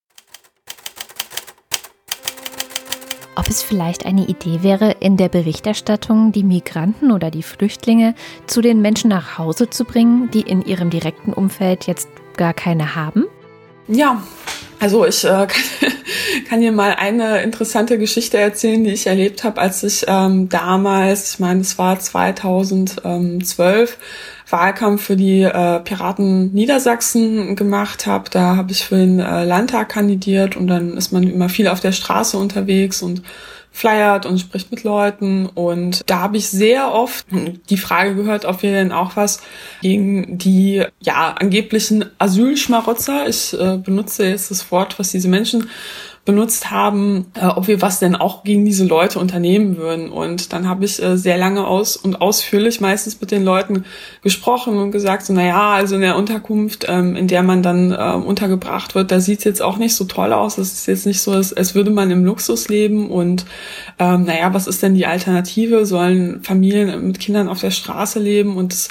Ob 3.39 3.49
es 3.49 3.63
vielleicht 3.63 4.05
eine 4.05 4.27
Idee 4.27 4.63
wäre, 4.63 4.97
in 4.99 5.17
der 5.17 5.29
Berichterstattung 5.29 6.33
die 6.33 6.43
Migranten 6.43 7.13
oder 7.13 7.31
die 7.31 7.45
Flüchtlinge 7.45 8.15
zu 8.47 8.61
den 8.61 8.83
Menschen 8.83 9.11
nach 9.11 9.39
Hause 9.39 9.71
zu 9.71 9.85
bringen, 9.85 10.29
die 10.33 10.41
in 10.41 10.65
ihrem 10.65 10.91
direkten 10.91 11.33
Umfeld 11.33 11.87
jetzt 11.87 12.09
gar 12.37 12.53
keine 12.53 12.97
haben? 12.97 13.27
Ja, 13.87 14.23
also 14.81 15.07
ich 15.07 15.25
äh, 15.25 15.29
kann, 15.47 15.49
kann 16.49 16.61
dir 16.61 16.73
mal 16.73 16.95
eine 16.95 17.43
interessante 17.43 17.99
Geschichte 17.99 18.39
erzählen, 18.39 18.83
die 18.85 18.93
ich 18.93 19.07
erlebt 19.07 19.45
habe, 19.45 19.61
als 19.61 19.83
ich 19.83 20.05
ähm, 20.09 20.49
damals, 20.49 21.35
ich 21.35 21.41
meine, 21.41 21.61
es 21.61 21.79
war 21.79 21.99
2012, 21.99 23.99
Wahlkampf 24.51 25.03
für 25.03 25.17
die 25.17 25.43
äh, 25.43 25.81
Piraten 25.81 26.53
Niedersachsen 26.53 27.55
gemacht 27.55 28.07
habe. 28.07 28.31
Da 28.31 28.57
habe 28.57 28.73
ich 28.73 28.85
für 28.85 28.97
den 28.97 29.21
äh, 29.21 29.45
Landtag 29.45 29.91
kandidiert 29.91 30.57
und 30.57 30.69
dann 30.69 30.97
ist 30.97 31.13
man 31.13 31.25
immer 31.25 31.49
viel 31.49 31.69
auf 31.69 31.81
der 31.81 31.93
Straße 31.93 32.39
unterwegs 32.39 33.03
und 33.03 33.23
flyert 33.79 34.27
und 34.27 34.39
spricht 34.39 34.71
mit 34.71 34.83
Leuten. 34.83 35.47
Und 35.47 36.03
da 36.07 36.19
habe 36.21 36.37
ich 36.37 36.49
sehr 36.49 36.93
oft 36.93 37.27
die 37.71 37.77
Frage 37.77 38.15
gehört, 38.15 38.45
ob 38.45 38.63
wir 38.63 38.73
denn 38.73 38.93
auch 38.93 39.15
was 39.15 39.41
gegen 39.83 40.37
die 40.39 40.85
ja 41.01 41.35
angeblichen 41.39 42.05
Asylschmarotzer, 42.19 43.29
ich 43.29 43.55
äh, 43.55 43.77
benutze 43.77 44.27
jetzt 44.27 44.51
das 44.51 44.71
Wort, 44.73 44.99
was 44.99 45.13
diese 45.13 45.29
Menschen 45.29 45.71
benutzt 46.29 46.71
haben, 46.71 47.25
äh, 47.41 47.47
ob 47.47 47.69
wir 47.69 47.81
was 47.81 48.01
denn 48.01 48.15
auch 48.15 48.45
gegen 48.45 48.63
diese 48.67 48.85
Leute 48.85 49.19
unternehmen 49.19 49.79
würden. 49.79 50.11
Und 50.11 50.53
dann 50.53 50.69
habe 50.69 50.85
ich 50.85 51.03
äh, 51.03 51.17
sehr 51.17 51.39
lange 51.39 51.67
aus 51.67 51.97
und 51.97 52.21
ausführlich 52.21 52.83
meistens 52.83 53.19
mit 53.19 53.31
den 53.31 53.45
Leuten 53.45 53.87
gesprochen 54.21 54.77
und 54.77 54.91
gesagt, 54.91 55.25
so, 55.25 55.33
naja, 55.33 55.71
also 55.71 55.95
in 55.95 56.03
der 56.03 56.17
Unterkunft, 56.17 56.85
ähm, 56.87 57.17
in 57.17 57.29
der 57.29 57.43
man 57.43 57.63
dann 57.63 57.93
äh, 57.93 58.13
untergebracht 58.23 58.95
wird, 58.95 59.11
da 59.11 59.21
sieht's 59.21 59.45
jetzt 59.45 59.63
auch 59.63 59.79
nicht 59.79 59.95
so 59.95 60.05
toll 60.05 60.35
aus. 60.35 60.59
Es 60.59 60.75
ist 60.75 60.87
jetzt 60.87 61.07
nicht 61.07 61.23
so, 61.23 61.33
als, 61.33 61.55
als 61.55 61.75
würde 61.75 61.91
man 61.91 62.11
im 62.11 62.27
Luxus 62.27 62.69
leben. 62.69 63.11
Und 63.11 63.47
ähm, 63.99 64.25
naja, 64.25 64.53
was 64.53 64.67
ist 64.67 64.83
denn 64.83 64.95
die 64.95 65.07
Alternative? 65.07 65.87
Sollen 65.87 66.43
Familien 66.43 67.07
mit 67.07 67.21
Kindern 67.21 67.49
auf 67.49 67.63
der 67.63 67.71
Straße 67.71 68.19
leben? 68.19 68.59
Und 68.59 68.75
das, 68.75 68.91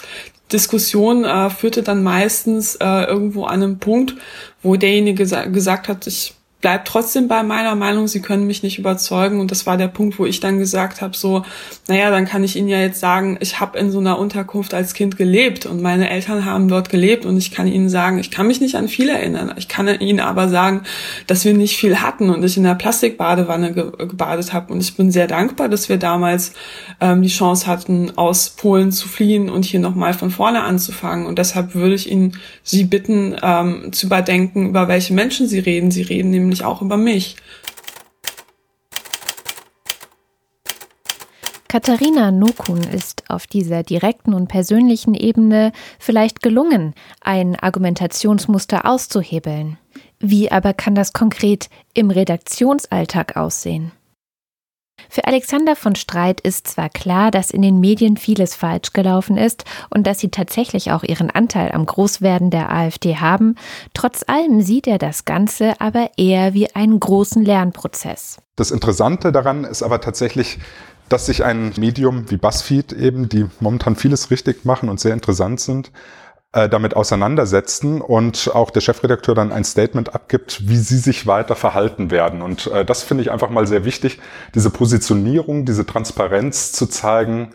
Diskussion 0.51 1.25
äh, 1.25 1.49
führte 1.49 1.83
dann 1.83 2.03
meistens 2.03 2.75
äh, 2.75 3.03
irgendwo 3.03 3.43
an 3.43 3.61
einem 3.61 3.79
Punkt, 3.79 4.15
wo 4.63 4.77
derjenige 4.77 5.17
gesa 5.23 5.43
gesagt 5.43 5.89
hat, 5.89 6.07
ich 6.07 6.36
bleib 6.67 6.83
trotzdem 6.83 7.29
bei 7.29 7.43
meiner 7.43 7.75
Meinung, 7.75 8.09
sie 8.09 8.21
können 8.21 8.45
mich 8.45 8.61
nicht 8.61 8.77
überzeugen. 8.77 9.39
Und 9.39 9.51
das 9.51 9.65
war 9.65 9.77
der 9.77 9.87
Punkt, 9.87 10.19
wo 10.19 10.25
ich 10.25 10.41
dann 10.41 10.59
gesagt 10.59 10.99
habe, 10.99 11.15
so, 11.15 11.43
naja, 11.87 12.11
dann 12.11 12.25
kann 12.25 12.43
ich 12.43 12.57
Ihnen 12.57 12.67
ja 12.67 12.81
jetzt 12.81 12.99
sagen, 12.99 13.37
ich 13.39 13.61
habe 13.61 13.79
in 13.79 13.89
so 13.89 13.99
einer 13.99 14.19
Unterkunft 14.19 14.73
als 14.73 14.93
Kind 14.93 15.15
gelebt 15.15 15.65
und 15.65 15.81
meine 15.81 16.09
Eltern 16.09 16.43
haben 16.43 16.67
dort 16.67 16.89
gelebt 16.89 17.25
und 17.25 17.37
ich 17.37 17.51
kann 17.51 17.67
Ihnen 17.67 17.87
sagen, 17.87 18.19
ich 18.19 18.31
kann 18.31 18.47
mich 18.47 18.59
nicht 18.59 18.75
an 18.75 18.89
viel 18.89 19.07
erinnern. 19.07 19.53
Ich 19.55 19.69
kann 19.69 19.87
Ihnen 20.01 20.19
aber 20.19 20.49
sagen, 20.49 20.81
dass 21.25 21.45
wir 21.45 21.53
nicht 21.53 21.77
viel 21.77 22.01
hatten 22.01 22.29
und 22.29 22.43
ich 22.43 22.57
in 22.57 22.63
der 22.63 22.75
Plastikbadewanne 22.75 23.71
ge 23.71 23.91
gebadet 23.99 24.51
habe. 24.51 24.73
Und 24.73 24.81
ich 24.81 24.97
bin 24.97 25.09
sehr 25.09 25.27
dankbar, 25.27 25.69
dass 25.69 25.87
wir 25.87 25.95
damals 25.95 26.51
ähm, 26.99 27.21
die 27.21 27.29
Chance 27.29 27.65
hatten, 27.65 28.11
aus 28.17 28.49
Polen 28.49 28.91
zu 28.91 29.07
fliehen 29.07 29.49
und 29.49 29.63
hier 29.63 29.79
nochmal 29.79 30.13
von 30.13 30.31
vorne 30.31 30.63
anzufangen. 30.63 31.27
Und 31.27 31.39
deshalb 31.39 31.75
würde 31.75 31.95
ich 31.95 32.11
Ihnen 32.11 32.33
Sie 32.61 32.83
bitten, 32.83 33.37
ähm, 33.41 33.93
zu 33.93 34.07
überdenken, 34.07 34.67
über 34.67 34.89
welche 34.89 35.13
Menschen 35.13 35.47
Sie 35.47 35.59
reden. 35.59 35.91
Sie 35.91 36.01
reden 36.01 36.31
nämlich 36.31 36.56
nämlich 36.57 36.65
auch 36.65 36.81
über 36.81 36.97
mich. 36.97 37.35
Katharina 41.67 42.31
Nokun 42.31 42.81
ist 42.81 43.29
auf 43.29 43.45
dieser 43.45 43.83
direkten 43.83 44.33
und 44.33 44.47
persönlichen 44.47 45.13
Ebene 45.13 45.73
vielleicht 45.99 46.41
gelungen, 46.41 46.93
ein 47.19 47.57
Argumentationsmuster 47.57 48.85
auszuhebeln. 48.85 49.77
Wie 50.19 50.49
aber 50.49 50.73
kann 50.73 50.95
das 50.95 51.11
konkret 51.11 51.69
im 51.93 52.09
Redaktionsalltag 52.09 53.35
aussehen? 53.35 53.91
Für 55.09 55.25
Alexander 55.25 55.75
von 55.75 55.95
Streit 55.95 56.41
ist 56.41 56.67
zwar 56.67 56.89
klar, 56.89 57.31
dass 57.31 57.49
in 57.49 57.63
den 57.63 57.79
Medien 57.79 58.17
vieles 58.17 58.53
falsch 58.55 58.93
gelaufen 58.93 59.37
ist 59.37 59.63
und 59.89 60.05
dass 60.05 60.19
sie 60.19 60.29
tatsächlich 60.29 60.91
auch 60.91 61.03
ihren 61.03 61.31
Anteil 61.31 61.71
am 61.71 61.85
Großwerden 61.85 62.51
der 62.51 62.71
AfD 62.71 63.15
haben, 63.15 63.55
trotz 63.95 64.23
allem 64.27 64.61
sieht 64.61 64.85
er 64.85 64.99
das 64.99 65.25
Ganze 65.25 65.81
aber 65.81 66.11
eher 66.17 66.53
wie 66.53 66.75
einen 66.75 66.99
großen 66.99 67.43
Lernprozess. 67.43 68.37
Das 68.55 68.69
Interessante 68.71 69.31
daran 69.31 69.63
ist 69.63 69.81
aber 69.81 70.01
tatsächlich, 70.01 70.59
dass 71.09 71.25
sich 71.25 71.43
ein 71.43 71.73
Medium 71.77 72.29
wie 72.29 72.37
BuzzFeed 72.37 72.93
eben, 72.93 73.29
die 73.29 73.45
momentan 73.59 73.95
vieles 73.95 74.29
richtig 74.29 74.65
machen 74.65 74.89
und 74.89 74.99
sehr 74.99 75.13
interessant 75.13 75.59
sind, 75.59 75.91
äh, 76.53 76.69
damit 76.69 76.95
auseinandersetzen 76.95 78.01
und 78.01 78.51
auch 78.53 78.71
der 78.71 78.81
Chefredakteur 78.81 79.35
dann 79.35 79.51
ein 79.51 79.63
Statement 79.63 80.15
abgibt, 80.15 80.69
wie 80.69 80.77
sie 80.77 80.97
sich 80.97 81.27
weiter 81.27 81.55
verhalten 81.55 82.09
werden. 82.09 82.41
Und 82.41 82.67
äh, 82.67 82.85
das 82.85 83.03
finde 83.03 83.23
ich 83.23 83.31
einfach 83.31 83.49
mal 83.49 83.67
sehr 83.67 83.85
wichtig, 83.85 84.19
diese 84.55 84.69
Positionierung, 84.69 85.65
diese 85.65 85.85
Transparenz 85.85 86.71
zu 86.71 86.87
zeigen, 86.87 87.49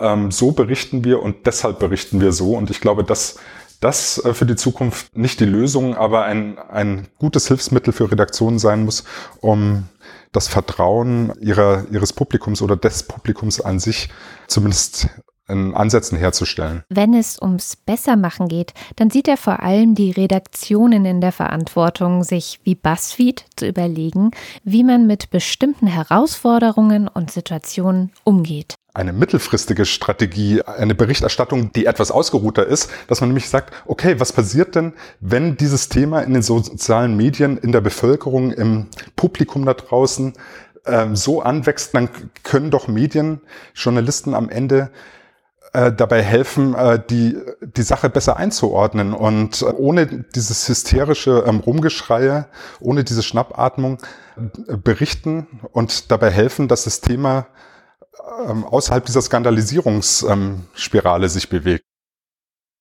ähm, 0.00 0.30
so 0.30 0.52
berichten 0.52 1.04
wir 1.04 1.22
und 1.22 1.46
deshalb 1.46 1.78
berichten 1.78 2.20
wir 2.20 2.32
so. 2.32 2.56
Und 2.56 2.70
ich 2.70 2.80
glaube, 2.80 3.04
dass 3.04 3.36
das 3.80 4.24
äh, 4.24 4.34
für 4.34 4.46
die 4.46 4.56
Zukunft 4.56 5.16
nicht 5.16 5.40
die 5.40 5.44
Lösung, 5.44 5.96
aber 5.96 6.24
ein, 6.24 6.58
ein 6.58 7.08
gutes 7.18 7.48
Hilfsmittel 7.48 7.92
für 7.92 8.10
Redaktionen 8.10 8.58
sein 8.58 8.84
muss, 8.84 9.04
um 9.40 9.88
das 10.32 10.48
Vertrauen 10.48 11.32
ihrer, 11.40 11.86
ihres 11.90 12.12
Publikums 12.12 12.62
oder 12.62 12.76
des 12.76 13.02
Publikums 13.02 13.60
an 13.60 13.78
sich 13.78 14.10
zumindest 14.46 15.08
in 15.48 15.74
Ansätzen 15.74 16.18
herzustellen. 16.18 16.82
Wenn 16.88 17.14
es 17.14 17.40
ums 17.40 17.76
Bessermachen 17.76 18.48
geht, 18.48 18.74
dann 18.96 19.10
sieht 19.10 19.28
er 19.28 19.36
vor 19.36 19.62
allem 19.62 19.94
die 19.94 20.10
Redaktionen 20.10 21.04
in 21.04 21.20
der 21.20 21.32
Verantwortung, 21.32 22.24
sich 22.24 22.60
wie 22.64 22.74
BuzzFeed 22.74 23.44
zu 23.56 23.66
überlegen, 23.66 24.30
wie 24.64 24.84
man 24.84 25.06
mit 25.06 25.30
bestimmten 25.30 25.86
Herausforderungen 25.86 27.08
und 27.08 27.30
Situationen 27.30 28.12
umgeht 28.24 28.74
eine 28.98 29.12
mittelfristige 29.12 29.84
Strategie, 29.84 30.62
eine 30.62 30.96
Berichterstattung, 30.96 31.72
die 31.72 31.86
etwas 31.86 32.10
ausgeruhter 32.10 32.66
ist, 32.66 32.90
dass 33.06 33.20
man 33.20 33.28
nämlich 33.30 33.48
sagt, 33.48 33.72
okay, 33.86 34.18
was 34.18 34.32
passiert 34.32 34.74
denn, 34.74 34.92
wenn 35.20 35.56
dieses 35.56 35.88
Thema 35.88 36.22
in 36.22 36.32
den 36.32 36.42
sozialen 36.42 37.16
Medien, 37.16 37.58
in 37.58 37.70
der 37.70 37.80
Bevölkerung, 37.80 38.50
im 38.50 38.88
Publikum 39.14 39.64
da 39.64 39.74
draußen 39.74 40.32
ähm, 40.84 41.14
so 41.14 41.40
anwächst, 41.42 41.94
dann 41.94 42.08
können 42.42 42.72
doch 42.72 42.88
Medien, 42.88 43.40
Journalisten 43.72 44.34
am 44.34 44.48
Ende 44.48 44.90
äh, 45.78 45.92
dabei 45.92 46.22
helfen, 46.22 46.74
äh, 46.74 47.00
die, 47.08 47.38
die 47.60 47.82
Sache 47.82 48.10
besser 48.10 48.36
einzuordnen. 48.36 49.14
Und 49.14 49.62
äh, 49.62 49.66
ohne 49.66 50.06
dieses 50.06 50.68
hysterische 50.68 51.44
ähm, 51.46 51.60
Rumgeschreie, 51.60 52.46
ohne 52.80 53.04
diese 53.04 53.22
Schnappatmung 53.22 53.98
äh, 54.36 54.76
berichten 54.76 55.46
und 55.70 56.10
dabei 56.10 56.30
helfen, 56.30 56.66
dass 56.66 56.82
das 56.82 57.00
Thema 57.00 57.46
ähm, 58.48 58.64
außerhalb 58.64 59.04
dieser 59.04 59.22
Skandalisierungsspirale 59.22 61.26
ähm, 61.26 61.30
sich 61.30 61.48
bewegt. 61.48 61.84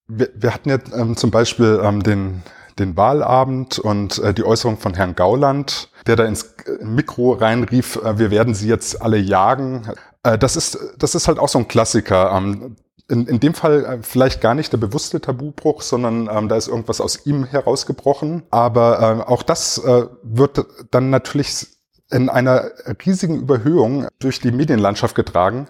Wir, 0.08 0.30
wir 0.34 0.54
hatten 0.54 0.70
ja 0.70 0.80
ähm, 0.96 1.18
zum 1.18 1.30
Beispiel 1.30 1.80
ähm, 1.84 2.01
den, 2.01 2.42
den 2.80 2.98
Wahlabend 2.98 3.77
und 3.77 4.18
äh, 4.20 4.34
die 4.34 4.44
Äußerung 4.44 4.80
von 4.80 4.96
Herrn 4.96 5.13
Gauland, 5.13 5.92
der 6.08 6.16
da 6.16 6.25
ins 6.25 6.56
Mikro 6.82 7.34
reinrief, 7.34 7.98
äh, 7.98 8.18
wir 8.18 8.32
werden 8.32 8.56
sie 8.56 8.68
jetzt 8.68 9.04
alle 9.04 9.18
jagen. 9.18 9.88
Äh, 10.24 10.39
das 10.39 10.56
ist, 10.56 10.80
das 10.98 11.13
ist 11.13 11.27
halt 11.27 11.38
auch 11.38 11.50
so 11.50 11.60
ein 11.60 11.68
Klassiker. 11.68 12.32
Ähm, 12.32 12.75
in, 13.10 13.26
in 13.28 13.40
dem 13.40 13.54
Fall 13.54 13.86
äh, 13.86 13.98
vielleicht 14.02 14.42
gar 14.42 14.54
nicht 14.54 14.74
der 14.74 14.78
bewusste 14.78 15.22
Tabubruch, 15.22 15.82
sondern 15.82 16.30
ähm, 16.32 16.50
da 16.50 16.56
ist 16.56 16.68
irgendwas 16.68 17.02
aus 17.02 17.26
ihm 17.26 17.46
herausgebrochen. 17.46 18.44
Aber 18.50 19.24
äh, 19.28 19.30
auch 19.32 19.44
das 19.44 19.78
äh, 19.78 20.06
wird 20.24 20.66
dann 20.92 21.10
natürlich 21.10 21.68
in 22.10 22.30
einer 22.30 22.72
riesigen 23.06 23.38
Überhöhung 23.38 24.08
durch 24.20 24.40
die 24.40 24.52
Medienlandschaft 24.52 25.16
getragen. 25.16 25.68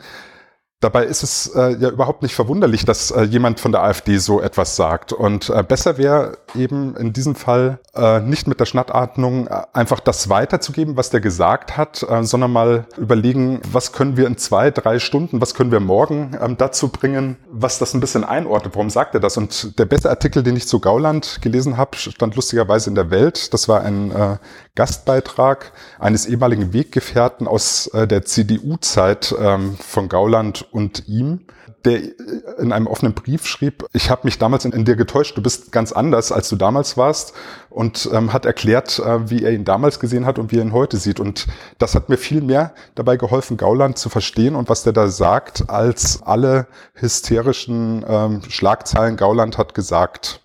Dabei 0.79 1.05
ist 1.05 1.24
es 1.24 1.48
äh, 1.55 1.75
ja 1.79 1.89
überhaupt 1.89 2.22
nicht 2.22 2.36
verwunderlich, 2.36 2.86
dass 2.86 3.10
äh, 3.10 3.24
jemand 3.24 3.60
von 3.60 3.72
der 3.72 3.81
AfD 3.81 4.19
so 4.19 4.39
etwas 4.39 4.75
sagt. 4.75 5.12
Und 5.12 5.50
äh, 5.50 5.63
besser 5.63 5.98
wäre 5.98 6.38
eben 6.53 6.96
in 6.96 7.13
diesem 7.13 7.34
Fall 7.34 7.79
äh, 7.96 8.19
nicht 8.19 8.46
mit 8.46 8.60
der 8.60 8.65
Schnattatmung 8.65 9.48
äh, 9.48 9.63
einfach 9.74 10.00
das 10.00 10.29
weiterzugeben, 10.29 10.96
was 10.96 11.10
der 11.10 11.19
gesagt 11.19 11.77
hat, 11.77 12.03
äh, 12.07 12.24
sondern 12.24 12.51
mal 12.51 12.86
überlegen, 12.96 13.60
was 13.72 13.91
können 13.91 14.17
wir 14.17 14.27
in 14.27 14.38
zwei, 14.38 14.69
drei 14.69 15.00
Stunden, 15.00 15.41
was 15.41 15.55
können 15.55 15.72
wir 15.72 15.79
morgen 15.79 16.38
ähm, 16.39 16.57
dazu 16.57 16.89
bringen, 16.89 17.38
was 17.50 17.79
das 17.79 17.96
ein 17.96 18.00
bisschen 18.00 18.24
einordnet. 18.24 18.75
Warum 18.75 18.91
sagt 18.91 19.15
er 19.15 19.19
das? 19.19 19.36
Und 19.36 19.79
der 19.79 19.86
beste 19.86 20.12
Artikel, 20.12 20.43
den 20.43 20.55
ich 20.55 20.67
zu 20.67 20.79
Gauland 20.79 21.39
gelesen 21.41 21.77
habe, 21.77 21.98
stand 21.98 22.36
lustigerweise 22.36 22.91
in 22.91 22.96
der 22.96 23.10
Welt. 23.10 23.51
Das 23.51 23.67
war 23.67 23.81
ein 23.81 24.12
Gastbeitrag 24.77 25.72
eines 25.98 26.27
ehemaligen 26.27 26.72
Weggefährten 26.72 27.48
aus 27.48 27.88
äh, 27.88 28.07
der 28.07 28.24
CDU-Zeit 28.24 29.34
ähm, 29.38 29.75
von 29.75 30.07
Gauland 30.07 30.67
und 30.72 31.07
ihm, 31.07 31.41
der 31.84 32.00
in 32.60 32.72
einem 32.72 32.86
offenen 32.86 33.13
Brief 33.13 33.48
schrieb, 33.48 33.86
ich 33.93 34.12
habe 34.12 34.22
mich 34.25 34.38
damals 34.38 34.65
in, 34.65 34.74
in, 34.74 34.86
dir 34.86 34.96
getäuscht, 34.96 35.36
du 35.36 35.41
bist 35.41 35.72
ganz 35.72 35.91
anders, 35.91 36.31
als 36.31 36.48
du 36.50 36.55
damals 36.55 36.96
warst 36.96 37.34
und 37.72 38.07
ähm, 38.13 38.34
hat 38.34 38.46
erklärt, 38.46 39.00
äh, 39.00 39.31
wie 39.31 39.43
er 39.43 39.51
ihn 39.51 39.65
damals 39.65 40.00
gesehen 40.00 40.27
hat 40.27 40.38
und 40.38 40.51
wie 40.51 40.57
er 40.57 40.63
ihn 40.63 40.74
heute 40.74 40.98
sieht. 40.98 41.19
Und 41.19 41.48
das 41.79 41.96
hat 41.96 42.10
mir 42.10 42.17
viel 42.17 42.41
mehr 42.41 42.75
dabei 42.93 43.17
geholfen, 43.17 43.57
Gauland 43.57 43.98
zu 43.98 44.10
verstehen 44.10 44.55
und 44.55 44.69
was 44.69 44.84
der 44.84 44.93
da 44.93 45.07
sagt, 45.07 45.69
als 45.72 46.22
alle 46.22 46.67
hysterischen 46.93 48.05
ähm, 48.07 48.41
Schlagzeilen 48.48 49.17
Gauland 49.17 49.57
hat 49.57 49.74
gesagt. 49.74 50.41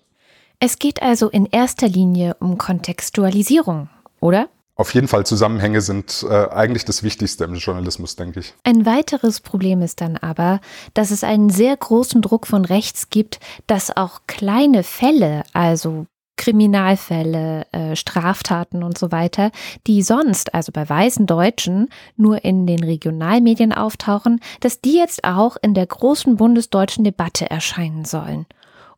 Es 0.59 0.79
geht 0.79 1.03
also 1.03 1.29
in 1.29 1.45
erster 1.45 1.87
Linie 1.87 2.35
um 2.39 2.57
Kontextualisierung, 2.57 3.89
oder? 4.23 4.49
Auf 4.75 4.95
jeden 4.95 5.07
Fall 5.07 5.23
Zusammenhänge 5.23 5.81
sind 5.81 6.25
äh, 6.27 6.49
eigentlich 6.49 6.83
das 6.83 7.03
Wichtigste 7.03 7.43
im 7.43 7.53
Journalismus, 7.55 8.15
denke 8.15 8.39
ich. 8.39 8.55
Ein 8.63 8.87
weiteres 8.87 9.39
Problem 9.39 9.83
ist 9.83 10.01
dann 10.01 10.17
aber, 10.17 10.61
dass 10.95 11.11
es 11.11 11.23
einen 11.23 11.51
sehr 11.51 11.77
großen 11.77 12.23
Druck 12.23 12.47
von 12.47 12.65
rechts 12.65 13.11
gibt, 13.11 13.39
dass 13.67 13.95
auch 13.95 14.21
kleine 14.25 14.81
Fälle, 14.81 15.43
also 15.53 16.07
Kriminalfälle, 16.37 17.67
äh, 17.71 17.95
Straftaten 17.95 18.81
und 18.81 18.97
so 18.97 19.11
weiter, 19.11 19.51
die 19.85 20.01
sonst, 20.01 20.55
also 20.55 20.71
bei 20.71 20.89
weißen 20.89 21.27
Deutschen, 21.27 21.89
nur 22.17 22.43
in 22.43 22.65
den 22.65 22.83
Regionalmedien 22.83 23.73
auftauchen, 23.73 24.39
dass 24.61 24.81
die 24.81 24.97
jetzt 24.97 25.23
auch 25.23 25.57
in 25.61 25.75
der 25.75 25.85
großen 25.85 26.35
bundesdeutschen 26.37 27.03
Debatte 27.03 27.51
erscheinen 27.51 28.05
sollen. 28.05 28.47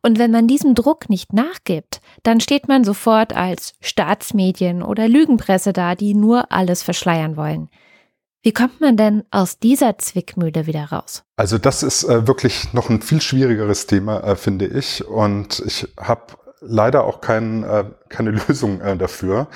Und 0.06 0.20
wenn 0.20 0.30
man 0.30 0.46
diesem 0.46 0.76
Druck 0.76 1.10
nicht 1.10 1.32
nachgibt, 1.32 2.00
dann 2.22 2.38
steht 2.38 2.68
man 2.68 2.84
sofort 2.84 3.34
als 3.34 3.74
Staatsmedien 3.80 4.84
oder 4.84 5.08
Lügenpresse 5.08 5.72
da, 5.72 5.96
die 5.96 6.14
nur 6.14 6.52
alles 6.52 6.84
verschleiern 6.84 7.36
wollen. 7.36 7.68
Wie 8.40 8.52
kommt 8.52 8.80
man 8.80 8.96
denn 8.96 9.24
aus 9.32 9.58
dieser 9.58 9.98
Zwickmühle 9.98 10.68
wieder 10.68 10.84
raus? 10.84 11.24
Also 11.34 11.58
das 11.58 11.82
ist 11.82 12.04
äh, 12.04 12.28
wirklich 12.28 12.72
noch 12.72 12.88
ein 12.88 13.02
viel 13.02 13.20
schwierigeres 13.20 13.88
Thema, 13.88 14.20
äh, 14.20 14.36
finde 14.36 14.68
ich. 14.68 15.04
Und 15.04 15.60
ich 15.66 15.88
habe 15.98 16.34
leider 16.60 17.02
auch 17.02 17.20
kein, 17.20 17.64
äh, 17.64 17.86
keine 18.08 18.30
Lösung 18.46 18.80
äh, 18.82 18.96
dafür. 18.96 19.48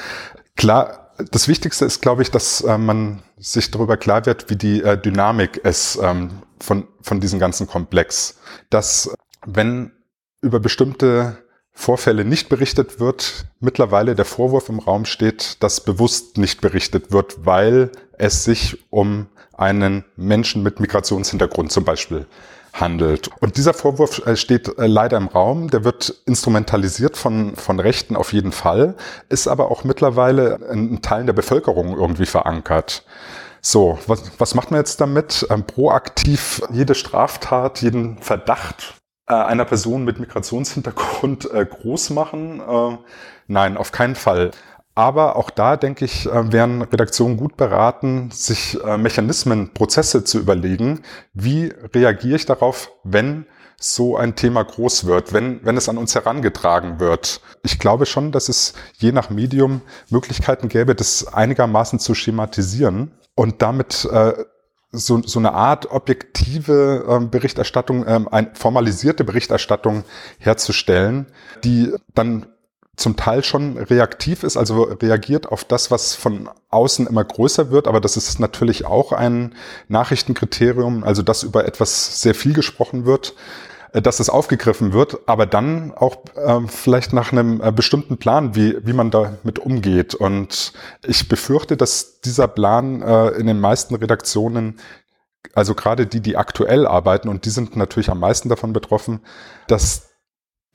Klar, 0.56 1.12
das 1.30 1.46
Wichtigste 1.46 1.84
ist, 1.84 2.02
glaube 2.02 2.22
ich, 2.22 2.32
dass 2.32 2.62
äh, 2.62 2.76
man 2.76 3.22
sich 3.36 3.70
darüber 3.70 3.96
klar 3.96 4.26
wird, 4.26 4.50
wie 4.50 4.56
die 4.56 4.82
äh, 4.82 5.00
Dynamik 5.00 5.58
ist 5.58 5.96
ähm, 6.02 6.42
von, 6.58 6.88
von 7.02 7.20
diesem 7.20 7.38
ganzen 7.38 7.68
Komplex. 7.68 8.40
Dass 8.68 9.14
wenn 9.46 9.92
über 10.40 10.60
bestimmte 10.60 11.38
Vorfälle 11.72 12.24
nicht 12.24 12.48
berichtet 12.48 13.00
wird, 13.00 13.46
mittlerweile 13.60 14.14
der 14.14 14.24
Vorwurf 14.24 14.68
im 14.68 14.80
Raum 14.80 15.04
steht, 15.04 15.62
dass 15.62 15.80
bewusst 15.80 16.36
nicht 16.36 16.60
berichtet 16.60 17.12
wird, 17.12 17.46
weil 17.46 17.90
es 18.18 18.44
sich 18.44 18.78
um 18.90 19.28
einen 19.54 20.04
Menschen 20.16 20.62
mit 20.62 20.80
Migrationshintergrund 20.80 21.72
zum 21.72 21.84
Beispiel 21.84 22.26
handelt. 22.72 23.30
Und 23.40 23.56
dieser 23.56 23.74
Vorwurf 23.74 24.24
äh, 24.26 24.36
steht 24.36 24.78
äh, 24.78 24.86
leider 24.86 25.16
im 25.16 25.28
Raum, 25.28 25.70
der 25.70 25.84
wird 25.84 26.14
instrumentalisiert 26.26 27.16
von, 27.16 27.56
von 27.56 27.80
Rechten 27.80 28.16
auf 28.16 28.32
jeden 28.32 28.52
Fall, 28.52 28.94
ist 29.28 29.48
aber 29.48 29.70
auch 29.70 29.84
mittlerweile 29.84 30.60
in 30.70 31.02
Teilen 31.02 31.26
der 31.26 31.32
Bevölkerung 31.32 31.96
irgendwie 31.96 32.26
verankert. 32.26 33.04
So, 33.60 33.98
was, 34.06 34.22
was 34.38 34.54
macht 34.54 34.70
man 34.70 34.80
jetzt 34.80 35.00
damit? 35.00 35.46
Ähm, 35.50 35.64
proaktiv 35.64 36.62
jede 36.70 36.94
Straftat, 36.94 37.82
jeden 37.82 38.18
Verdacht 38.18 38.99
einer 39.34 39.64
Person 39.64 40.04
mit 40.04 40.18
Migrationshintergrund 40.18 41.50
äh, 41.52 41.64
groß 41.64 42.10
machen? 42.10 42.60
Äh, 42.60 42.98
nein, 43.46 43.76
auf 43.76 43.92
keinen 43.92 44.14
Fall. 44.14 44.50
Aber 44.94 45.36
auch 45.36 45.50
da, 45.50 45.76
denke 45.76 46.04
ich, 46.04 46.26
äh, 46.26 46.52
wären 46.52 46.82
Redaktionen 46.82 47.36
gut 47.36 47.56
beraten, 47.56 48.30
sich 48.32 48.78
äh, 48.84 48.98
Mechanismen, 48.98 49.72
Prozesse 49.72 50.24
zu 50.24 50.38
überlegen. 50.38 51.02
Wie 51.32 51.72
reagiere 51.94 52.36
ich 52.36 52.46
darauf, 52.46 52.90
wenn 53.04 53.46
so 53.80 54.18
ein 54.18 54.36
Thema 54.36 54.62
groß 54.62 55.06
wird, 55.06 55.32
wenn, 55.32 55.64
wenn 55.64 55.76
es 55.78 55.88
an 55.88 55.96
uns 55.96 56.14
herangetragen 56.14 57.00
wird. 57.00 57.40
Ich 57.62 57.78
glaube 57.78 58.04
schon, 58.04 58.30
dass 58.30 58.50
es 58.50 58.74
je 58.98 59.10
nach 59.10 59.30
Medium 59.30 59.80
Möglichkeiten 60.10 60.68
gäbe, 60.68 60.94
das 60.94 61.32
einigermaßen 61.32 61.98
zu 61.98 62.14
schematisieren 62.14 63.12
und 63.34 63.62
damit 63.62 64.04
äh, 64.04 64.34
so, 64.92 65.22
so 65.22 65.38
eine 65.38 65.52
Art 65.52 65.90
objektive 65.90 67.06
ähm, 67.08 67.30
Berichterstattung, 67.30 68.04
ähm, 68.06 68.28
eine 68.28 68.50
formalisierte 68.54 69.24
Berichterstattung 69.24 70.04
herzustellen, 70.38 71.26
die 71.64 71.92
dann 72.14 72.46
zum 72.96 73.16
Teil 73.16 73.42
schon 73.42 73.78
reaktiv 73.78 74.42
ist, 74.42 74.56
also 74.56 74.82
reagiert 74.82 75.50
auf 75.50 75.64
das, 75.64 75.90
was 75.90 76.14
von 76.14 76.50
außen 76.68 77.06
immer 77.06 77.24
größer 77.24 77.70
wird, 77.70 77.88
aber 77.88 78.00
das 78.00 78.16
ist 78.16 78.38
natürlich 78.40 78.84
auch 78.84 79.12
ein 79.12 79.54
Nachrichtenkriterium, 79.88 81.02
also 81.02 81.22
dass 81.22 81.42
über 81.42 81.64
etwas 81.64 82.20
sehr 82.20 82.34
viel 82.34 82.52
gesprochen 82.52 83.06
wird, 83.06 83.34
dass 83.92 84.20
es 84.20 84.30
aufgegriffen 84.30 84.92
wird, 84.92 85.18
aber 85.26 85.46
dann 85.46 85.92
auch 85.92 86.16
äh, 86.36 86.60
vielleicht 86.68 87.12
nach 87.12 87.32
einem 87.32 87.60
äh, 87.60 87.72
bestimmten 87.72 88.18
Plan, 88.18 88.54
wie, 88.54 88.76
wie 88.86 88.92
man 88.92 89.10
damit 89.10 89.58
umgeht. 89.58 90.14
Und 90.14 90.72
ich 91.04 91.28
befürchte, 91.28 91.76
dass 91.76 92.20
dieser 92.20 92.46
Plan 92.46 93.02
äh, 93.02 93.28
in 93.30 93.46
den 93.46 93.60
meisten 93.60 93.94
Redaktionen 93.94 94.78
also 95.54 95.74
gerade 95.74 96.06
die, 96.06 96.20
die 96.20 96.36
aktuell 96.36 96.86
arbeiten, 96.86 97.28
und 97.28 97.44
die 97.44 97.50
sind 97.50 97.76
natürlich 97.76 98.10
am 98.10 98.20
meisten 98.20 98.48
davon 98.48 98.72
betroffen, 98.72 99.20
dass 99.66 100.10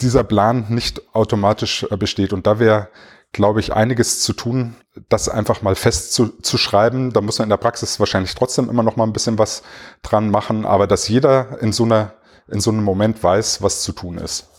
dieser 0.01 0.23
Plan 0.23 0.65
nicht 0.69 1.15
automatisch 1.15 1.85
äh, 1.89 1.97
besteht. 1.97 2.33
Und 2.33 2.47
da 2.47 2.59
wäre, 2.59 2.89
glaube 3.31 3.59
ich, 3.59 3.73
einiges 3.73 4.21
zu 4.21 4.33
tun, 4.33 4.75
das 5.07 5.29
einfach 5.29 5.61
mal 5.61 5.75
festzuschreiben. 5.75 7.13
Da 7.13 7.21
muss 7.21 7.39
man 7.39 7.45
in 7.45 7.51
der 7.51 7.57
Praxis 7.57 7.99
wahrscheinlich 7.99 8.35
trotzdem 8.35 8.69
immer 8.69 8.83
noch 8.83 8.97
mal 8.97 9.05
ein 9.05 9.13
bisschen 9.13 9.39
was 9.39 9.63
dran 10.01 10.29
machen, 10.29 10.65
aber 10.65 10.87
dass 10.87 11.07
jeder 11.07 11.61
in 11.61 11.71
so 11.71 11.83
einer 11.83 12.13
in 12.51 12.59
so 12.59 12.71
einem 12.71 12.83
Moment 12.83 13.21
weiß, 13.23 13.61
was 13.61 13.81
zu 13.83 13.91
tun 13.91 14.17
ist. 14.17 14.49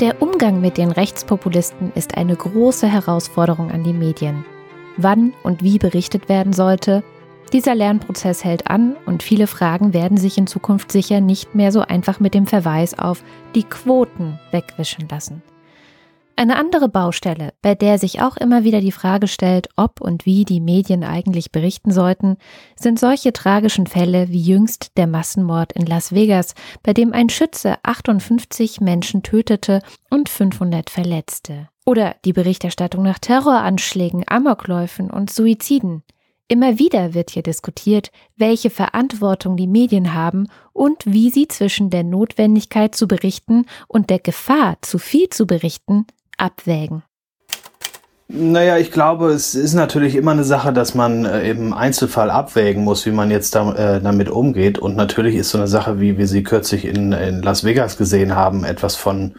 Der 0.00 0.22
Umgang 0.22 0.60
mit 0.60 0.76
den 0.78 0.92
Rechtspopulisten 0.92 1.92
ist 1.94 2.16
eine 2.16 2.36
große 2.36 2.86
Herausforderung 2.86 3.72
an 3.72 3.82
die 3.82 3.92
Medien. 3.92 4.44
Wann 4.96 5.32
und 5.42 5.62
wie 5.64 5.78
berichtet 5.78 6.28
werden 6.28 6.52
sollte, 6.52 7.02
dieser 7.52 7.74
Lernprozess 7.74 8.44
hält 8.44 8.68
an 8.68 8.96
und 9.06 9.22
viele 9.22 9.46
Fragen 9.46 9.94
werden 9.94 10.16
sich 10.16 10.38
in 10.38 10.46
Zukunft 10.46 10.92
sicher 10.92 11.20
nicht 11.20 11.54
mehr 11.54 11.72
so 11.72 11.80
einfach 11.80 12.20
mit 12.20 12.34
dem 12.34 12.46
Verweis 12.46 12.96
auf 12.98 13.24
die 13.54 13.64
Quoten 13.64 14.38
wegwischen 14.52 15.08
lassen. 15.08 15.42
Eine 16.38 16.54
andere 16.54 16.88
Baustelle, 16.88 17.52
bei 17.62 17.74
der 17.74 17.98
sich 17.98 18.22
auch 18.22 18.36
immer 18.36 18.62
wieder 18.62 18.80
die 18.80 18.92
Frage 18.92 19.26
stellt, 19.26 19.70
ob 19.74 20.00
und 20.00 20.24
wie 20.24 20.44
die 20.44 20.60
Medien 20.60 21.02
eigentlich 21.02 21.50
berichten 21.50 21.90
sollten, 21.90 22.36
sind 22.76 23.00
solche 23.00 23.32
tragischen 23.32 23.88
Fälle 23.88 24.28
wie 24.28 24.40
jüngst 24.40 24.96
der 24.96 25.08
Massenmord 25.08 25.72
in 25.72 25.84
Las 25.84 26.12
Vegas, 26.12 26.54
bei 26.84 26.94
dem 26.94 27.12
ein 27.12 27.28
Schütze 27.28 27.74
58 27.82 28.80
Menschen 28.80 29.24
tötete 29.24 29.82
und 30.10 30.28
500 30.28 30.90
verletzte. 30.90 31.70
Oder 31.84 32.14
die 32.24 32.34
Berichterstattung 32.34 33.02
nach 33.02 33.18
Terroranschlägen, 33.18 34.22
Amokläufen 34.28 35.10
und 35.10 35.32
Suiziden. 35.32 36.04
Immer 36.46 36.78
wieder 36.78 37.14
wird 37.14 37.30
hier 37.30 37.42
diskutiert, 37.42 38.12
welche 38.36 38.70
Verantwortung 38.70 39.56
die 39.56 39.66
Medien 39.66 40.14
haben 40.14 40.46
und 40.72 41.04
wie 41.04 41.30
sie 41.30 41.48
zwischen 41.48 41.90
der 41.90 42.04
Notwendigkeit 42.04 42.94
zu 42.94 43.08
berichten 43.08 43.66
und 43.88 44.08
der 44.08 44.20
Gefahr, 44.20 44.76
zu 44.82 45.00
viel 45.00 45.30
zu 45.30 45.44
berichten, 45.44 46.06
abwägen? 46.38 47.02
Naja, 48.30 48.76
ich 48.76 48.92
glaube, 48.92 49.30
es 49.30 49.54
ist 49.54 49.72
natürlich 49.72 50.14
immer 50.14 50.32
eine 50.32 50.44
Sache, 50.44 50.74
dass 50.74 50.94
man 50.94 51.24
äh, 51.24 51.48
im 51.48 51.72
Einzelfall 51.72 52.30
abwägen 52.30 52.84
muss, 52.84 53.06
wie 53.06 53.10
man 53.10 53.30
jetzt 53.30 53.54
da, 53.54 53.72
äh, 53.72 54.02
damit 54.02 54.28
umgeht. 54.28 54.78
Und 54.78 54.96
natürlich 54.96 55.34
ist 55.34 55.48
so 55.48 55.56
eine 55.56 55.66
Sache, 55.66 55.98
wie 55.98 56.18
wir 56.18 56.26
sie 56.26 56.42
kürzlich 56.42 56.84
in, 56.84 57.12
in 57.12 57.40
Las 57.42 57.64
Vegas 57.64 57.96
gesehen 57.96 58.36
haben, 58.36 58.64
etwas 58.64 58.96
von, 58.96 59.36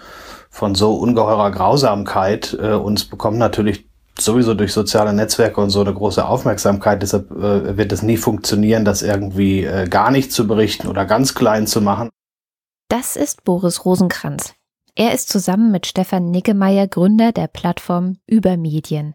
von 0.49 0.73
so 0.73 0.95
ungeheurer 0.95 1.51
Grausamkeit. 1.51 2.57
Äh, 2.59 2.73
uns 2.73 3.05
bekommt 3.05 3.37
natürlich 3.37 3.87
sowieso 4.17 4.55
durch 4.55 4.73
soziale 4.73 5.13
Netzwerke 5.13 5.61
und 5.61 5.69
so 5.69 5.81
eine 5.81 5.93
große 5.93 6.25
Aufmerksamkeit. 6.25 7.03
Deshalb 7.03 7.29
äh, 7.29 7.77
wird 7.77 7.91
es 7.91 8.01
nie 8.01 8.17
funktionieren, 8.17 8.85
das 8.85 9.03
irgendwie 9.03 9.65
äh, 9.65 9.87
gar 9.87 10.09
nicht 10.09 10.31
zu 10.31 10.47
berichten 10.47 10.87
oder 10.87 11.05
ganz 11.05 11.35
klein 11.35 11.67
zu 11.67 11.79
machen. 11.79 12.09
Das 12.89 13.15
ist 13.15 13.43
Boris 13.43 13.85
Rosenkranz. 13.85 14.55
Er 14.95 15.13
ist 15.13 15.29
zusammen 15.29 15.71
mit 15.71 15.85
Stefan 15.85 16.31
Niggemeier 16.31 16.87
Gründer 16.87 17.31
der 17.31 17.47
Plattform 17.47 18.17
Übermedien. 18.27 19.13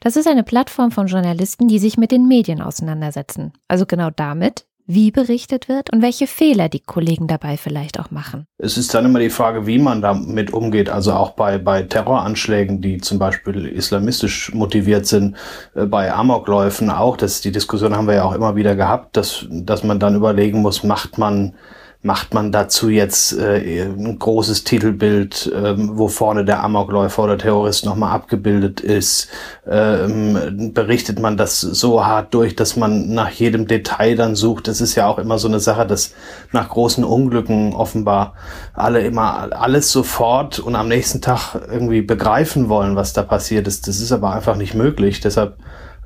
Das 0.00 0.16
ist 0.16 0.26
eine 0.26 0.44
Plattform 0.44 0.90
von 0.90 1.06
Journalisten, 1.06 1.68
die 1.68 1.78
sich 1.78 1.98
mit 1.98 2.10
den 2.10 2.26
Medien 2.26 2.62
auseinandersetzen. 2.62 3.52
Also 3.68 3.84
genau 3.84 4.08
damit, 4.10 4.66
wie 4.86 5.10
berichtet 5.12 5.68
wird 5.68 5.92
und 5.92 6.02
welche 6.02 6.26
Fehler 6.26 6.68
die 6.68 6.80
Kollegen 6.80 7.28
dabei 7.28 7.56
vielleicht 7.56 8.00
auch 8.00 8.10
machen. 8.10 8.46
Es 8.58 8.76
ist 8.76 8.92
dann 8.92 9.04
immer 9.04 9.20
die 9.20 9.30
Frage, 9.30 9.66
wie 9.66 9.78
man 9.78 10.02
damit 10.02 10.52
umgeht. 10.52 10.88
Also 10.88 11.12
auch 11.12 11.30
bei, 11.30 11.58
bei 11.58 11.82
Terroranschlägen, 11.82 12.80
die 12.80 12.98
zum 12.98 13.18
Beispiel 13.18 13.66
islamistisch 13.66 14.52
motiviert 14.52 15.06
sind, 15.06 15.36
äh, 15.74 15.86
bei 15.86 16.12
Amokläufen 16.12 16.90
auch. 16.90 17.16
Das, 17.16 17.40
die 17.40 17.52
Diskussion 17.52 17.94
haben 17.94 18.08
wir 18.08 18.14
ja 18.14 18.24
auch 18.24 18.34
immer 18.34 18.56
wieder 18.56 18.74
gehabt, 18.74 19.16
dass, 19.16 19.46
dass 19.48 19.84
man 19.84 20.00
dann 20.00 20.16
überlegen 20.16 20.60
muss, 20.60 20.82
macht 20.82 21.18
man 21.18 21.54
macht 22.02 22.32
man 22.32 22.50
dazu 22.50 22.88
jetzt 22.88 23.36
äh, 23.36 23.82
ein 23.82 24.18
großes 24.18 24.64
Titelbild, 24.64 25.52
ähm, 25.54 25.98
wo 25.98 26.08
vorne 26.08 26.46
der 26.46 26.64
Amokläufer 26.64 27.24
oder 27.24 27.36
Terrorist 27.36 27.84
nochmal 27.84 28.12
abgebildet 28.12 28.80
ist? 28.80 29.28
Ähm, 29.68 30.72
berichtet 30.72 31.18
man 31.18 31.36
das 31.36 31.60
so 31.60 32.06
hart 32.06 32.32
durch, 32.32 32.56
dass 32.56 32.76
man 32.76 33.12
nach 33.12 33.30
jedem 33.30 33.66
Detail 33.66 34.16
dann 34.16 34.34
sucht? 34.34 34.66
Das 34.66 34.80
ist 34.80 34.94
ja 34.94 35.08
auch 35.08 35.18
immer 35.18 35.38
so 35.38 35.48
eine 35.48 35.60
Sache, 35.60 35.86
dass 35.86 36.14
nach 36.52 36.70
großen 36.70 37.04
Unglücken 37.04 37.74
offenbar 37.74 38.32
alle 38.72 39.02
immer 39.02 39.50
alles 39.52 39.92
sofort 39.92 40.58
und 40.58 40.76
am 40.76 40.88
nächsten 40.88 41.20
Tag 41.20 41.54
irgendwie 41.70 42.00
begreifen 42.00 42.70
wollen, 42.70 42.96
was 42.96 43.12
da 43.12 43.22
passiert 43.22 43.68
ist. 43.68 43.88
Das 43.88 44.00
ist 44.00 44.12
aber 44.12 44.32
einfach 44.32 44.56
nicht 44.56 44.74
möglich. 44.74 45.20
Deshalb 45.20 45.58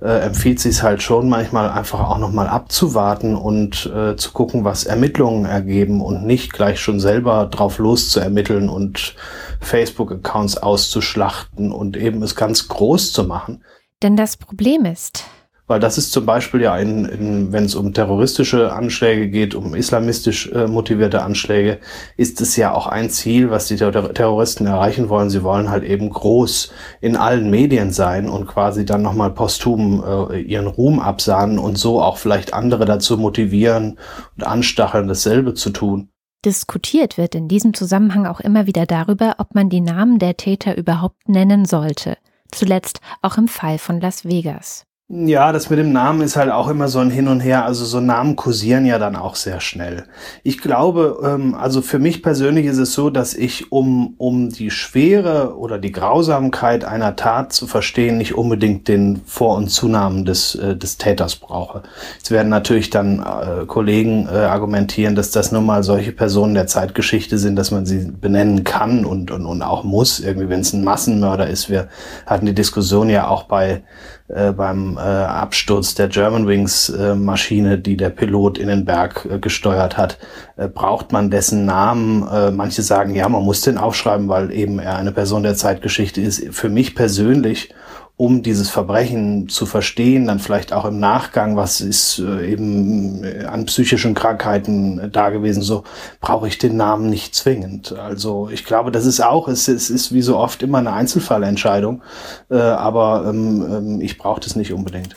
äh, 0.04 0.20
empfiehlt 0.20 0.60
sich 0.60 0.82
halt 0.82 1.02
schon 1.02 1.30
manchmal 1.30 1.70
einfach 1.70 1.98
auch 1.98 2.18
nochmal 2.18 2.46
abzuwarten 2.46 3.34
und 3.34 3.86
äh, 3.86 4.16
zu 4.16 4.32
gucken, 4.32 4.62
was 4.62 4.84
Ermittlungen 4.84 5.46
ergeben 5.46 6.02
und 6.02 6.26
nicht 6.26 6.52
gleich 6.52 6.78
schon 6.78 7.00
selber 7.00 7.46
drauf 7.46 7.78
los 7.78 8.10
zu 8.10 8.20
ermitteln 8.20 8.68
und 8.68 9.16
Facebook-Accounts 9.60 10.58
auszuschlachten 10.58 11.72
und 11.72 11.96
eben 11.96 12.22
es 12.22 12.36
ganz 12.36 12.68
groß 12.68 13.12
zu 13.12 13.24
machen. 13.24 13.64
Denn 14.02 14.14
das 14.14 14.36
Problem 14.36 14.84
ist, 14.84 15.24
weil 15.66 15.80
das 15.80 15.96
ist 15.96 16.12
zum 16.12 16.26
Beispiel 16.26 16.60
ja, 16.60 16.76
in, 16.76 17.06
in, 17.06 17.52
wenn 17.52 17.64
es 17.64 17.74
um 17.74 17.94
terroristische 17.94 18.72
Anschläge 18.72 19.28
geht, 19.28 19.54
um 19.54 19.74
islamistisch 19.74 20.50
äh, 20.52 20.66
motivierte 20.66 21.22
Anschläge, 21.22 21.78
ist 22.16 22.40
es 22.40 22.56
ja 22.56 22.74
auch 22.74 22.86
ein 22.86 23.08
Ziel, 23.08 23.50
was 23.50 23.66
die 23.66 23.76
Ter 23.76 24.12
Terroristen 24.12 24.66
erreichen 24.66 25.08
wollen. 25.08 25.30
Sie 25.30 25.42
wollen 25.42 25.70
halt 25.70 25.84
eben 25.84 26.10
groß 26.10 26.70
in 27.00 27.16
allen 27.16 27.50
Medien 27.50 27.92
sein 27.92 28.28
und 28.28 28.46
quasi 28.46 28.84
dann 28.84 29.02
nochmal 29.02 29.30
posthum 29.30 30.04
äh, 30.30 30.40
ihren 30.40 30.66
Ruhm 30.66 31.00
absahnen 31.00 31.58
und 31.58 31.78
so 31.78 32.02
auch 32.02 32.18
vielleicht 32.18 32.52
andere 32.52 32.84
dazu 32.84 33.16
motivieren 33.16 33.98
und 34.36 34.46
anstacheln, 34.46 35.08
dasselbe 35.08 35.54
zu 35.54 35.70
tun. 35.70 36.10
Diskutiert 36.44 37.16
wird 37.16 37.34
in 37.34 37.48
diesem 37.48 37.72
Zusammenhang 37.72 38.26
auch 38.26 38.40
immer 38.40 38.66
wieder 38.66 38.84
darüber, 38.84 39.36
ob 39.38 39.54
man 39.54 39.70
die 39.70 39.80
Namen 39.80 40.18
der 40.18 40.36
Täter 40.36 40.76
überhaupt 40.76 41.26
nennen 41.26 41.64
sollte. 41.64 42.18
Zuletzt 42.52 43.00
auch 43.22 43.38
im 43.38 43.48
Fall 43.48 43.78
von 43.78 43.98
Las 43.98 44.26
Vegas. 44.26 44.84
Ja, 45.16 45.52
das 45.52 45.70
mit 45.70 45.78
dem 45.78 45.92
Namen 45.92 46.22
ist 46.22 46.34
halt 46.34 46.50
auch 46.50 46.66
immer 46.66 46.88
so 46.88 46.98
ein 46.98 47.08
Hin 47.08 47.28
und 47.28 47.38
Her. 47.38 47.64
Also 47.64 47.84
so 47.84 48.00
Namen 48.00 48.34
kursieren 48.34 48.84
ja 48.84 48.98
dann 48.98 49.14
auch 49.14 49.36
sehr 49.36 49.60
schnell. 49.60 50.06
Ich 50.42 50.58
glaube, 50.58 51.20
ähm, 51.24 51.54
also 51.54 51.82
für 51.82 52.00
mich 52.00 52.20
persönlich 52.20 52.66
ist 52.66 52.78
es 52.78 52.94
so, 52.94 53.10
dass 53.10 53.32
ich, 53.32 53.70
um, 53.70 54.14
um 54.18 54.48
die 54.48 54.72
Schwere 54.72 55.56
oder 55.56 55.78
die 55.78 55.92
Grausamkeit 55.92 56.84
einer 56.84 57.14
Tat 57.14 57.52
zu 57.52 57.68
verstehen, 57.68 58.18
nicht 58.18 58.34
unbedingt 58.34 58.88
den 58.88 59.20
Vor- 59.24 59.56
und 59.56 59.68
Zunamen 59.68 60.24
des, 60.24 60.56
äh, 60.56 60.74
des 60.76 60.98
Täters 60.98 61.36
brauche. 61.36 61.84
Es 62.20 62.32
werden 62.32 62.48
natürlich 62.48 62.90
dann 62.90 63.20
äh, 63.20 63.66
Kollegen 63.66 64.26
äh, 64.26 64.38
argumentieren, 64.38 65.14
dass 65.14 65.30
das 65.30 65.52
nun 65.52 65.64
mal 65.64 65.84
solche 65.84 66.10
Personen 66.10 66.54
der 66.54 66.66
Zeitgeschichte 66.66 67.38
sind, 67.38 67.54
dass 67.54 67.70
man 67.70 67.86
sie 67.86 68.10
benennen 68.10 68.64
kann 68.64 69.04
und, 69.04 69.30
und, 69.30 69.46
und 69.46 69.62
auch 69.62 69.84
muss. 69.84 70.18
Irgendwie, 70.18 70.48
wenn 70.48 70.60
es 70.60 70.72
ein 70.72 70.82
Massenmörder 70.82 71.46
ist. 71.46 71.70
Wir 71.70 71.86
hatten 72.26 72.46
die 72.46 72.54
Diskussion 72.54 73.08
ja 73.10 73.28
auch 73.28 73.44
bei 73.44 73.84
äh, 74.28 74.52
beim 74.52 74.96
äh, 74.96 75.00
Absturz 75.00 75.94
der 75.94 76.08
Germanwings 76.08 76.88
äh, 76.88 77.14
Maschine, 77.14 77.78
die 77.78 77.96
der 77.96 78.08
Pilot 78.08 78.56
in 78.56 78.68
den 78.68 78.84
Berg 78.84 79.28
äh, 79.30 79.38
gesteuert 79.38 79.98
hat, 79.98 80.18
äh, 80.56 80.66
braucht 80.66 81.12
man 81.12 81.30
dessen 81.30 81.66
Namen. 81.66 82.26
Äh, 82.26 82.50
manche 82.50 82.82
sagen, 82.82 83.14
ja, 83.14 83.28
man 83.28 83.42
muss 83.42 83.60
den 83.60 83.76
aufschreiben, 83.76 84.28
weil 84.28 84.50
eben 84.50 84.78
er 84.78 84.96
eine 84.96 85.12
Person 85.12 85.42
der 85.42 85.56
Zeitgeschichte 85.56 86.22
ist. 86.22 86.54
Für 86.54 86.70
mich 86.70 86.94
persönlich 86.94 87.74
um 88.16 88.44
dieses 88.44 88.70
Verbrechen 88.70 89.48
zu 89.48 89.66
verstehen, 89.66 90.26
dann 90.26 90.38
vielleicht 90.38 90.72
auch 90.72 90.84
im 90.84 91.00
Nachgang, 91.00 91.56
was 91.56 91.80
ist 91.80 92.20
äh, 92.20 92.48
eben 92.48 93.24
äh, 93.24 93.44
an 93.44 93.66
psychischen 93.66 94.14
Krankheiten 94.14 95.00
äh, 95.00 95.10
da 95.10 95.30
gewesen, 95.30 95.62
so 95.62 95.82
brauche 96.20 96.46
ich 96.46 96.58
den 96.58 96.76
Namen 96.76 97.10
nicht 97.10 97.34
zwingend. 97.34 97.92
Also 97.92 98.48
ich 98.50 98.64
glaube, 98.64 98.92
das 98.92 99.04
ist 99.04 99.20
auch, 99.20 99.48
es, 99.48 99.66
es 99.66 99.90
ist 99.90 100.12
wie 100.12 100.22
so 100.22 100.36
oft 100.36 100.62
immer 100.62 100.78
eine 100.78 100.92
Einzelfallentscheidung, 100.92 102.02
aber 102.48 103.24
ähm, 103.28 103.66
ähm, 103.68 104.00
ich 104.00 104.18
brauche 104.18 104.40
das 104.40 104.54
nicht 104.54 104.72
unbedingt. 104.72 105.16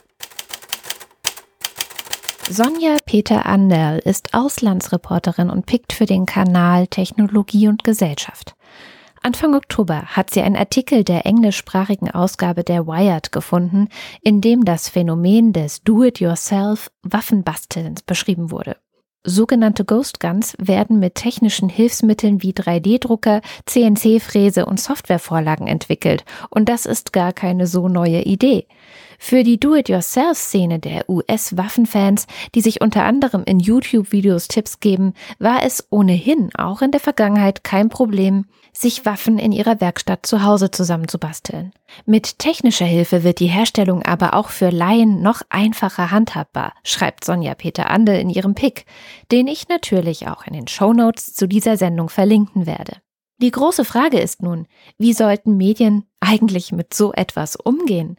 Sonja 2.50 2.98
Peter 3.06 3.46
Anderl 3.46 4.00
ist 4.00 4.34
Auslandsreporterin 4.34 5.50
und 5.50 5.66
pickt 5.66 5.94
für 5.94 6.06
den 6.06 6.26
Kanal 6.26 6.88
Technologie 6.88 7.68
und 7.68 7.84
Gesellschaft. 7.84 8.57
Anfang 9.28 9.56
Oktober 9.56 10.04
hat 10.04 10.30
sie 10.30 10.42
einen 10.42 10.56
Artikel 10.56 11.04
der 11.04 11.26
englischsprachigen 11.26 12.10
Ausgabe 12.10 12.64
der 12.64 12.88
Wired 12.88 13.34
gefunden, 13.34 13.90
in 14.22 14.40
dem 14.40 14.64
das 14.64 14.88
Phänomen 14.88 15.52
des 15.52 15.82
Do-it-yourself 15.84 16.90
Waffenbastelns 17.04 18.04
beschrieben 18.04 18.52
wurde. 18.52 18.78
Sogenannte 19.26 19.84
Ghost 19.84 20.22
Guns 20.22 20.56
werden 20.60 21.00
mit 21.00 21.16
technischen 21.16 21.68
Hilfsmitteln 21.68 22.42
wie 22.42 22.54
3D-Drucker, 22.54 23.42
CNC-Fräse 23.66 24.66
und 24.66 24.80
Softwarevorlagen 24.80 25.68
entwickelt. 25.68 26.24
Und 26.50 26.70
das 26.70 26.86
ist 26.86 27.12
gar 27.12 27.34
keine 27.34 27.68
so 27.68 27.90
neue 27.90 28.22
Idee. 28.22 28.66
Für 29.20 29.44
die 29.44 29.60
Do-it-yourself-Szene 29.60 30.80
der 30.80 31.10
US-Waffenfans, 31.10 32.28
die 32.56 32.62
sich 32.62 32.80
unter 32.80 33.04
anderem 33.04 33.44
in 33.44 33.60
YouTube-Videos 33.60 34.48
Tipps 34.48 34.80
geben, 34.80 35.14
war 35.40 35.64
es 35.64 35.86
ohnehin 35.90 36.50
auch 36.56 36.82
in 36.82 36.92
der 36.92 37.02
Vergangenheit 37.02 37.66
kein 37.66 37.90
Problem, 37.90 38.46
sich 38.82 39.06
Waffen 39.06 39.40
in 39.40 39.52
ihrer 39.52 39.82
Werkstatt 39.82 40.26
zu 40.26 40.44
Hause 40.44 40.72
zusammenzubasteln. 40.72 41.74
Mit 42.06 42.40
technischer 42.40 42.86
Hilfe 42.86 43.24
wird 43.24 43.40
die 43.40 43.48
Herstellung 43.48 44.04
aber 44.04 44.36
auch 44.36 44.50
für 44.50 44.70
Laien 44.70 45.22
noch 45.22 45.42
einfacher 45.50 46.12
handhabbar, 46.12 46.74
schreibt 46.84 47.24
Sonja 47.26 47.56
Peter 47.56 47.90
Andel 47.90 48.20
in 48.20 48.30
ihrem 48.30 48.54
Pick, 48.54 48.86
den 49.32 49.48
ich 49.48 49.68
natürlich 49.68 50.28
auch 50.28 50.46
in 50.46 50.54
den 50.54 50.68
Shownotes 50.68 51.34
zu 51.34 51.48
dieser 51.48 51.76
Sendung 51.76 52.10
verlinken 52.10 52.68
werde. 52.68 52.98
Die 53.40 53.52
große 53.52 53.86
Frage 53.86 54.20
ist 54.20 54.44
nun, 54.44 54.68
wie 54.98 55.14
sollten 55.14 55.58
Medien 55.58 56.06
eigentlich 56.20 56.72
mit 56.72 56.94
so 56.94 57.14
etwas 57.14 57.56
umgehen? 57.56 58.18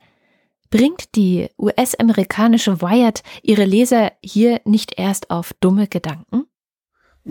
Bringt 0.70 1.14
die 1.14 1.48
US-amerikanische 1.58 2.82
Wired 2.82 3.22
ihre 3.42 3.64
Leser 3.64 4.12
hier 4.22 4.60
nicht 4.64 4.98
erst 4.98 5.30
auf 5.30 5.54
dumme 5.60 5.86
Gedanken? 5.86 6.47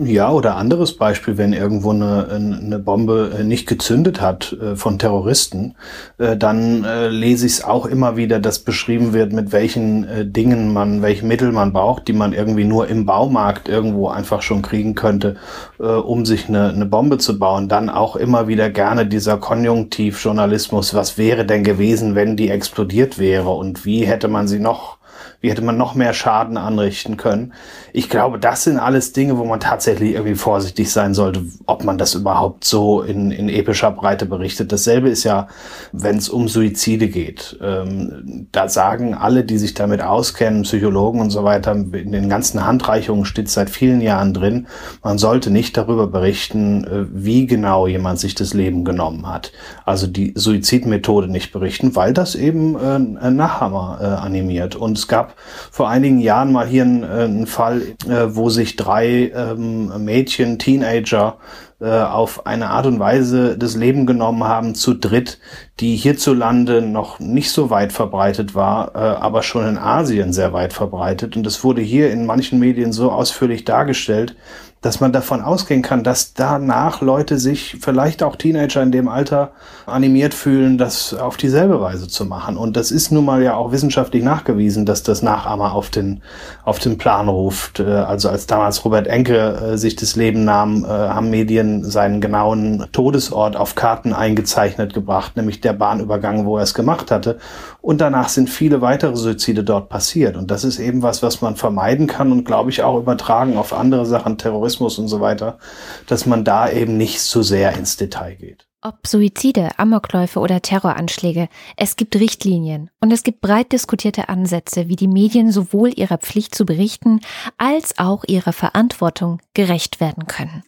Ja, 0.00 0.30
oder 0.30 0.54
anderes 0.54 0.96
Beispiel, 0.96 1.38
wenn 1.38 1.52
irgendwo 1.52 1.90
eine, 1.90 2.28
eine 2.30 2.78
Bombe 2.78 3.32
äh, 3.36 3.42
nicht 3.42 3.66
gezündet 3.66 4.20
hat 4.20 4.52
äh, 4.52 4.76
von 4.76 4.96
Terroristen, 4.96 5.74
äh, 6.18 6.36
dann 6.36 6.86
lese 7.10 7.46
ich 7.46 7.54
es 7.54 7.64
auch 7.64 7.84
immer 7.84 8.16
wieder, 8.16 8.38
dass 8.38 8.60
beschrieben 8.60 9.12
wird, 9.12 9.32
mit 9.32 9.50
welchen 9.50 10.32
Dingen 10.32 10.72
man, 10.72 11.02
welche 11.02 11.26
Mittel 11.26 11.50
man 11.50 11.72
braucht, 11.72 12.06
die 12.06 12.12
man 12.12 12.32
irgendwie 12.32 12.64
nur 12.64 12.86
im 12.86 13.06
Baumarkt 13.06 13.68
irgendwo 13.68 14.08
einfach 14.08 14.42
schon 14.42 14.62
kriegen 14.62 14.94
könnte, 14.94 15.36
um 15.78 16.24
sich 16.24 16.48
eine, 16.48 16.68
eine 16.68 16.86
Bombe 16.86 17.18
zu 17.18 17.38
bauen. 17.38 17.68
Dann 17.68 17.90
auch 17.90 18.16
immer 18.16 18.46
wieder 18.46 18.70
gerne 18.70 19.06
dieser 19.06 19.38
Konjunktivjournalismus, 19.38 20.94
was 20.94 21.18
wäre 21.18 21.44
denn 21.44 21.64
gewesen, 21.64 22.14
wenn 22.14 22.36
die 22.36 22.50
explodiert 22.50 23.18
wäre 23.18 23.50
und 23.50 23.84
wie 23.84 24.06
hätte 24.06 24.28
man 24.28 24.46
sie 24.48 24.60
noch 24.60 24.98
wie 25.40 25.50
hätte 25.50 25.62
man 25.62 25.76
noch 25.76 25.94
mehr 25.94 26.14
Schaden 26.14 26.56
anrichten 26.56 27.16
können? 27.16 27.52
Ich 27.92 28.10
glaube, 28.10 28.40
das 28.40 28.64
sind 28.64 28.78
alles 28.78 29.12
Dinge, 29.12 29.38
wo 29.38 29.44
man 29.44 29.60
tatsächlich 29.60 30.14
irgendwie 30.14 30.34
vorsichtig 30.34 30.90
sein 30.90 31.14
sollte, 31.14 31.44
ob 31.66 31.84
man 31.84 31.96
das 31.96 32.16
überhaupt 32.16 32.64
so 32.64 33.02
in, 33.02 33.30
in 33.30 33.48
epischer 33.48 33.92
Breite 33.92 34.26
berichtet. 34.26 34.72
Dasselbe 34.72 35.08
ist 35.08 35.22
ja, 35.22 35.46
wenn 35.92 36.16
es 36.16 36.28
um 36.28 36.48
Suizide 36.48 37.08
geht. 37.08 37.56
Ähm, 37.62 38.48
da 38.50 38.68
sagen 38.68 39.14
alle, 39.14 39.44
die 39.44 39.58
sich 39.58 39.74
damit 39.74 40.02
auskennen, 40.02 40.62
Psychologen 40.62 41.20
und 41.20 41.30
so 41.30 41.44
weiter, 41.44 41.70
in 41.72 42.12
den 42.12 42.28
ganzen 42.28 42.66
Handreichungen 42.66 43.24
steht 43.24 43.48
seit 43.48 43.70
vielen 43.70 44.00
Jahren 44.00 44.34
drin, 44.34 44.66
man 45.04 45.18
sollte 45.18 45.50
nicht 45.50 45.76
darüber 45.76 46.08
berichten, 46.08 46.82
äh, 46.82 47.06
wie 47.12 47.46
genau 47.46 47.86
jemand 47.86 48.18
sich 48.18 48.34
das 48.34 48.54
Leben 48.54 48.84
genommen 48.84 49.28
hat. 49.28 49.52
Also 49.84 50.08
die 50.08 50.32
Suizidmethode 50.34 51.28
nicht 51.28 51.52
berichten, 51.52 51.94
weil 51.94 52.12
das 52.12 52.34
eben 52.34 52.76
äh, 52.76 53.30
Nachhammer 53.30 53.98
äh, 54.00 54.04
animiert. 54.04 54.74
Und 54.74 54.98
es 54.98 55.06
gab 55.06 55.27
gab 55.28 55.34
vor 55.70 55.88
einigen 55.88 56.20
Jahren 56.20 56.52
mal 56.52 56.66
hier 56.66 56.82
einen, 56.82 57.02
äh, 57.02 57.06
einen 57.06 57.46
Fall, 57.46 57.82
äh, 58.08 58.26
wo 58.28 58.50
sich 58.50 58.76
drei 58.76 59.32
ähm, 59.34 60.04
Mädchen, 60.04 60.58
Teenager, 60.58 61.38
äh, 61.80 61.88
auf 61.88 62.46
eine 62.46 62.70
Art 62.70 62.86
und 62.86 62.98
Weise 62.98 63.56
das 63.56 63.76
Leben 63.76 64.04
genommen 64.06 64.44
haben 64.44 64.74
zu 64.74 64.94
dritt, 64.94 65.38
die 65.78 65.94
hierzulande 65.94 66.82
noch 66.82 67.20
nicht 67.20 67.52
so 67.52 67.70
weit 67.70 67.92
verbreitet 67.92 68.54
war, 68.54 68.94
äh, 68.94 68.98
aber 68.98 69.42
schon 69.42 69.66
in 69.66 69.78
Asien 69.78 70.32
sehr 70.32 70.52
weit 70.52 70.72
verbreitet. 70.72 71.36
Und 71.36 71.46
es 71.46 71.62
wurde 71.62 71.80
hier 71.80 72.10
in 72.10 72.26
manchen 72.26 72.58
Medien 72.58 72.92
so 72.92 73.12
ausführlich 73.12 73.64
dargestellt, 73.64 74.34
dass 74.80 75.00
man 75.00 75.12
davon 75.12 75.42
ausgehen 75.42 75.82
kann, 75.82 76.04
dass 76.04 76.34
danach 76.34 77.00
Leute 77.00 77.38
sich, 77.38 77.78
vielleicht 77.80 78.22
auch 78.22 78.36
Teenager 78.36 78.80
in 78.80 78.92
dem 78.92 79.08
Alter, 79.08 79.50
animiert 79.86 80.34
fühlen, 80.34 80.78
das 80.78 81.14
auf 81.14 81.36
dieselbe 81.36 81.80
Weise 81.80 82.06
zu 82.06 82.24
machen. 82.24 82.56
Und 82.56 82.76
das 82.76 82.92
ist 82.92 83.10
nun 83.10 83.24
mal 83.24 83.42
ja 83.42 83.54
auch 83.54 83.72
wissenschaftlich 83.72 84.22
nachgewiesen, 84.22 84.86
dass 84.86 85.02
das 85.02 85.22
Nachahmer 85.22 85.72
auf 85.72 85.90
den, 85.90 86.22
auf 86.64 86.78
den 86.78 86.96
Plan 86.96 87.28
ruft. 87.28 87.80
Äh, 87.80 87.86
also 87.86 88.28
als 88.28 88.46
damals 88.46 88.84
Robert 88.84 89.08
Enke 89.08 89.72
äh, 89.72 89.78
sich 89.78 89.96
das 89.96 90.14
Leben 90.14 90.44
nahm, 90.44 90.84
äh, 90.84 90.88
haben 90.88 91.30
Medien 91.30 91.84
seinen 91.84 92.20
genauen 92.20 92.86
Todesort 92.92 93.56
auf 93.56 93.74
Karten 93.74 94.12
eingezeichnet 94.12 94.94
gebracht, 94.94 95.36
nämlich 95.36 95.60
der 95.60 95.72
Bahnübergang, 95.72 96.46
wo 96.46 96.56
er 96.56 96.62
es 96.62 96.74
gemacht 96.74 97.10
hatte. 97.10 97.38
Und 97.80 98.00
danach 98.00 98.28
sind 98.28 98.48
viele 98.48 98.80
weitere 98.80 99.16
Suizide 99.16 99.64
dort 99.64 99.88
passiert. 99.88 100.36
Und 100.36 100.50
das 100.50 100.62
ist 100.62 100.78
eben 100.78 101.02
was, 101.02 101.22
was 101.22 101.40
man 101.40 101.56
vermeiden 101.56 102.06
kann 102.06 102.30
und 102.30 102.44
glaube 102.44 102.70
ich 102.70 102.82
auch 102.82 102.98
übertragen 102.98 103.56
auf 103.56 103.72
andere 103.72 104.06
Sachen, 104.06 104.38
Terrorismus 104.38 104.67
und 104.76 105.08
so 105.08 105.20
weiter, 105.20 105.58
dass 106.06 106.26
man 106.26 106.44
da 106.44 106.70
eben 106.70 106.96
nicht 106.96 107.20
zu 107.20 107.42
sehr 107.42 107.72
ins 107.76 107.96
Detail 107.96 108.34
geht. 108.36 108.66
Ob 108.80 109.08
Suizide, 109.08 109.70
Amokläufe 109.76 110.38
oder 110.38 110.62
Terroranschläge, 110.62 111.48
es 111.76 111.96
gibt 111.96 112.14
Richtlinien 112.14 112.90
und 113.00 113.12
es 113.12 113.24
gibt 113.24 113.40
breit 113.40 113.72
diskutierte 113.72 114.28
Ansätze, 114.28 114.88
wie 114.88 114.94
die 114.94 115.08
Medien 115.08 115.50
sowohl 115.50 115.92
ihrer 115.98 116.18
Pflicht 116.18 116.54
zu 116.54 116.64
berichten 116.64 117.20
als 117.56 117.98
auch 117.98 118.22
ihrer 118.28 118.52
Verantwortung 118.52 119.40
gerecht 119.52 120.00
werden 120.00 120.28
können. 120.28 120.62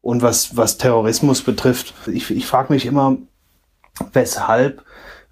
Und 0.00 0.22
was, 0.22 0.56
was 0.56 0.78
Terrorismus 0.78 1.42
betrifft, 1.42 1.92
ich, 2.06 2.30
ich 2.30 2.46
frage 2.46 2.72
mich 2.72 2.86
immer, 2.86 3.18
weshalb 4.14 4.82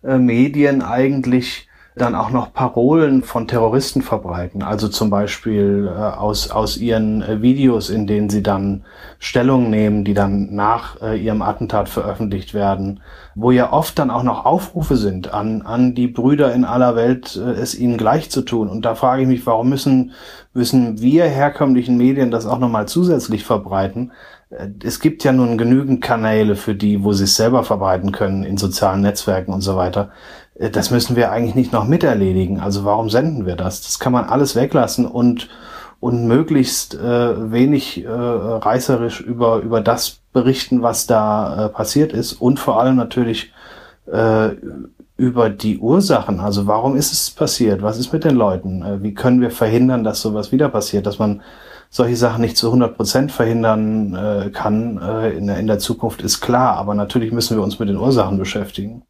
äh, 0.02 0.18
Medien 0.18 0.82
eigentlich 0.82 1.68
dann 1.96 2.14
auch 2.14 2.30
noch 2.30 2.52
Parolen 2.52 3.22
von 3.22 3.48
Terroristen 3.48 4.02
verbreiten. 4.02 4.62
Also 4.62 4.88
zum 4.88 5.10
Beispiel 5.10 5.90
äh, 5.92 5.98
aus, 5.98 6.50
aus 6.50 6.76
ihren 6.76 7.22
äh, 7.22 7.42
Videos, 7.42 7.90
in 7.90 8.06
denen 8.06 8.30
sie 8.30 8.42
dann 8.42 8.84
Stellung 9.18 9.70
nehmen, 9.70 10.04
die 10.04 10.14
dann 10.14 10.54
nach 10.54 11.02
äh, 11.02 11.20
ihrem 11.20 11.42
Attentat 11.42 11.88
veröffentlicht 11.88 12.54
werden, 12.54 13.00
wo 13.34 13.50
ja 13.50 13.72
oft 13.72 13.98
dann 13.98 14.10
auch 14.10 14.22
noch 14.22 14.44
Aufrufe 14.44 14.96
sind 14.96 15.34
an, 15.34 15.62
an 15.62 15.94
die 15.94 16.06
Brüder 16.06 16.54
in 16.54 16.64
aller 16.64 16.94
Welt, 16.94 17.36
äh, 17.36 17.50
es 17.50 17.74
ihnen 17.74 17.96
gleich 17.96 18.30
zu 18.30 18.42
tun. 18.42 18.68
Und 18.68 18.84
da 18.84 18.94
frage 18.94 19.22
ich 19.22 19.28
mich, 19.28 19.44
warum 19.46 19.68
müssen, 19.68 20.12
müssen 20.54 21.00
wir 21.00 21.24
herkömmlichen 21.24 21.96
Medien 21.96 22.30
das 22.30 22.46
auch 22.46 22.58
nochmal 22.58 22.86
zusätzlich 22.86 23.44
verbreiten? 23.44 24.12
Äh, 24.50 24.68
es 24.84 25.00
gibt 25.00 25.24
ja 25.24 25.32
nun 25.32 25.58
genügend 25.58 26.02
Kanäle 26.02 26.56
für 26.56 26.74
die, 26.74 27.02
wo 27.02 27.12
sie 27.12 27.24
es 27.24 27.36
selber 27.36 27.64
verbreiten 27.64 28.12
können 28.12 28.44
in 28.44 28.58
sozialen 28.58 29.00
Netzwerken 29.00 29.52
und 29.52 29.60
so 29.60 29.76
weiter. 29.76 30.10
Äh, 30.60 30.70
das 30.70 30.90
müssen 30.90 31.16
wir 31.16 31.32
eigentlich 31.32 31.54
nicht 31.54 31.72
noch 31.72 31.86
miterledigen. 31.88 32.60
Also 32.60 32.84
warum 32.84 33.10
senden 33.10 33.46
wir 33.46 33.56
das? 33.56 33.82
Das 33.82 33.98
kann 33.98 34.12
man 34.12 34.26
alles 34.26 34.54
weglassen 34.54 35.06
und 35.06 35.48
und 36.00 36.26
möglichst 36.26 36.94
äh, 36.94 37.52
wenig 37.52 38.04
äh, 38.04 38.08
reißerisch 38.08 39.20
über 39.20 39.58
über 39.58 39.80
das 39.82 40.20
berichten, 40.32 40.82
was 40.82 41.06
da 41.06 41.66
äh, 41.66 41.68
passiert 41.68 42.12
ist 42.12 42.34
und 42.34 42.58
vor 42.58 42.80
allem 42.80 42.96
natürlich 42.96 43.52
äh, 44.06 44.50
über 45.16 45.50
die 45.50 45.78
Ursachen. 45.78 46.40
Also 46.40 46.66
warum 46.66 46.96
ist 46.96 47.12
es 47.12 47.30
passiert? 47.30 47.82
Was 47.82 47.98
ist 47.98 48.12
mit 48.12 48.24
den 48.24 48.36
Leuten? 48.36 48.82
Äh, 48.82 49.02
wie 49.02 49.14
können 49.14 49.40
wir 49.42 49.50
verhindern, 49.50 50.04
dass 50.04 50.22
sowas 50.22 50.52
wieder 50.52 50.70
passiert? 50.70 51.06
Dass 51.06 51.18
man 51.18 51.42
solche 51.90 52.16
Sachen 52.16 52.40
nicht 52.40 52.56
zu 52.56 52.68
100 52.68 52.96
Prozent 52.96 53.32
verhindern 53.32 54.14
äh, 54.14 54.50
kann 54.50 54.98
äh, 54.98 55.30
in, 55.32 55.48
in 55.48 55.66
der 55.66 55.78
Zukunft 55.78 56.22
ist 56.22 56.40
klar. 56.40 56.76
Aber 56.76 56.94
natürlich 56.94 57.32
müssen 57.32 57.56
wir 57.58 57.64
uns 57.64 57.78
mit 57.78 57.88
den 57.90 57.98
Ursachen 57.98 58.38
beschäftigen. 58.38 59.02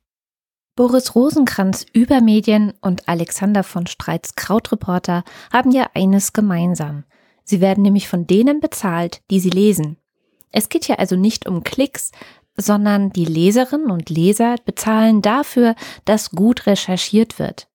Boris 0.81 1.15
Rosenkranz 1.15 1.85
über 1.93 2.23
Medien 2.23 2.73
und 2.81 3.07
Alexander 3.07 3.65
von 3.65 3.87
Streits 3.87 4.35
Krautreporter 4.35 5.25
haben 5.53 5.73
ja 5.73 5.91
eines 5.93 6.33
gemeinsam. 6.33 7.05
Sie 7.45 7.61
werden 7.61 7.83
nämlich 7.83 8.09
von 8.09 8.27
denen 8.27 8.61
bezahlt, 8.61 9.21
die 9.31 9.41
sie 9.41 9.51
lesen. 9.51 9.99
Es 10.53 10.71
geht 10.71 10.87
hier 10.87 10.99
also 10.99 11.17
nicht 11.17 11.47
um 11.47 11.65
Klicks, 11.65 12.13
sondern 12.57 13.11
die 13.11 13.27
Leserinnen 13.27 13.91
und 13.91 14.09
Leser 14.09 14.57
bezahlen 14.65 15.21
dafür, 15.21 15.75
dass 16.07 16.31
gut 16.31 16.67
recherchiert 16.67 17.39
wird. 17.39 17.69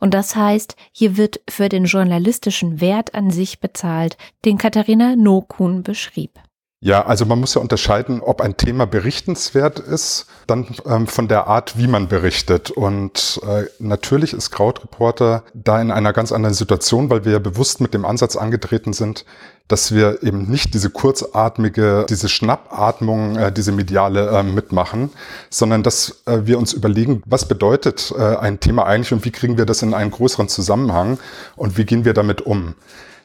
Und 0.00 0.12
das 0.12 0.34
heißt, 0.34 0.74
hier 0.90 1.16
wird 1.16 1.40
für 1.48 1.68
den 1.68 1.84
journalistischen 1.84 2.80
Wert 2.80 3.14
an 3.14 3.30
sich 3.30 3.60
bezahlt, 3.60 4.16
den 4.44 4.58
Katharina 4.58 5.14
Nokun 5.14 5.84
beschrieb. 5.84 6.40
Ja, 6.80 7.04
also 7.04 7.26
man 7.26 7.40
muss 7.40 7.54
ja 7.54 7.60
unterscheiden, 7.60 8.20
ob 8.20 8.40
ein 8.40 8.56
Thema 8.56 8.86
berichtenswert 8.86 9.80
ist, 9.80 10.26
dann 10.46 10.64
ähm, 10.86 11.08
von 11.08 11.26
der 11.26 11.48
Art, 11.48 11.76
wie 11.76 11.88
man 11.88 12.06
berichtet. 12.06 12.70
Und 12.70 13.40
äh, 13.44 13.64
natürlich 13.80 14.32
ist 14.32 14.52
Krautreporter 14.52 15.42
da 15.54 15.80
in 15.80 15.90
einer 15.90 16.12
ganz 16.12 16.30
anderen 16.30 16.54
Situation, 16.54 17.10
weil 17.10 17.24
wir 17.24 17.32
ja 17.32 17.38
bewusst 17.40 17.80
mit 17.80 17.94
dem 17.94 18.04
Ansatz 18.04 18.36
angetreten 18.36 18.92
sind, 18.92 19.24
dass 19.66 19.92
wir 19.92 20.22
eben 20.22 20.48
nicht 20.48 20.72
diese 20.72 20.88
kurzatmige, 20.90 22.06
diese 22.08 22.28
Schnappatmung, 22.28 23.36
äh, 23.36 23.50
diese 23.50 23.72
mediale 23.72 24.28
äh, 24.28 24.44
mitmachen, 24.44 25.10
sondern 25.50 25.82
dass 25.82 26.22
äh, 26.26 26.42
wir 26.44 26.58
uns 26.58 26.74
überlegen, 26.74 27.22
was 27.26 27.48
bedeutet 27.48 28.14
äh, 28.16 28.36
ein 28.36 28.60
Thema 28.60 28.86
eigentlich 28.86 29.12
und 29.12 29.24
wie 29.24 29.32
kriegen 29.32 29.58
wir 29.58 29.66
das 29.66 29.82
in 29.82 29.94
einen 29.94 30.12
größeren 30.12 30.48
Zusammenhang 30.48 31.18
und 31.56 31.76
wie 31.76 31.84
gehen 31.84 32.04
wir 32.04 32.14
damit 32.14 32.42
um. 32.42 32.76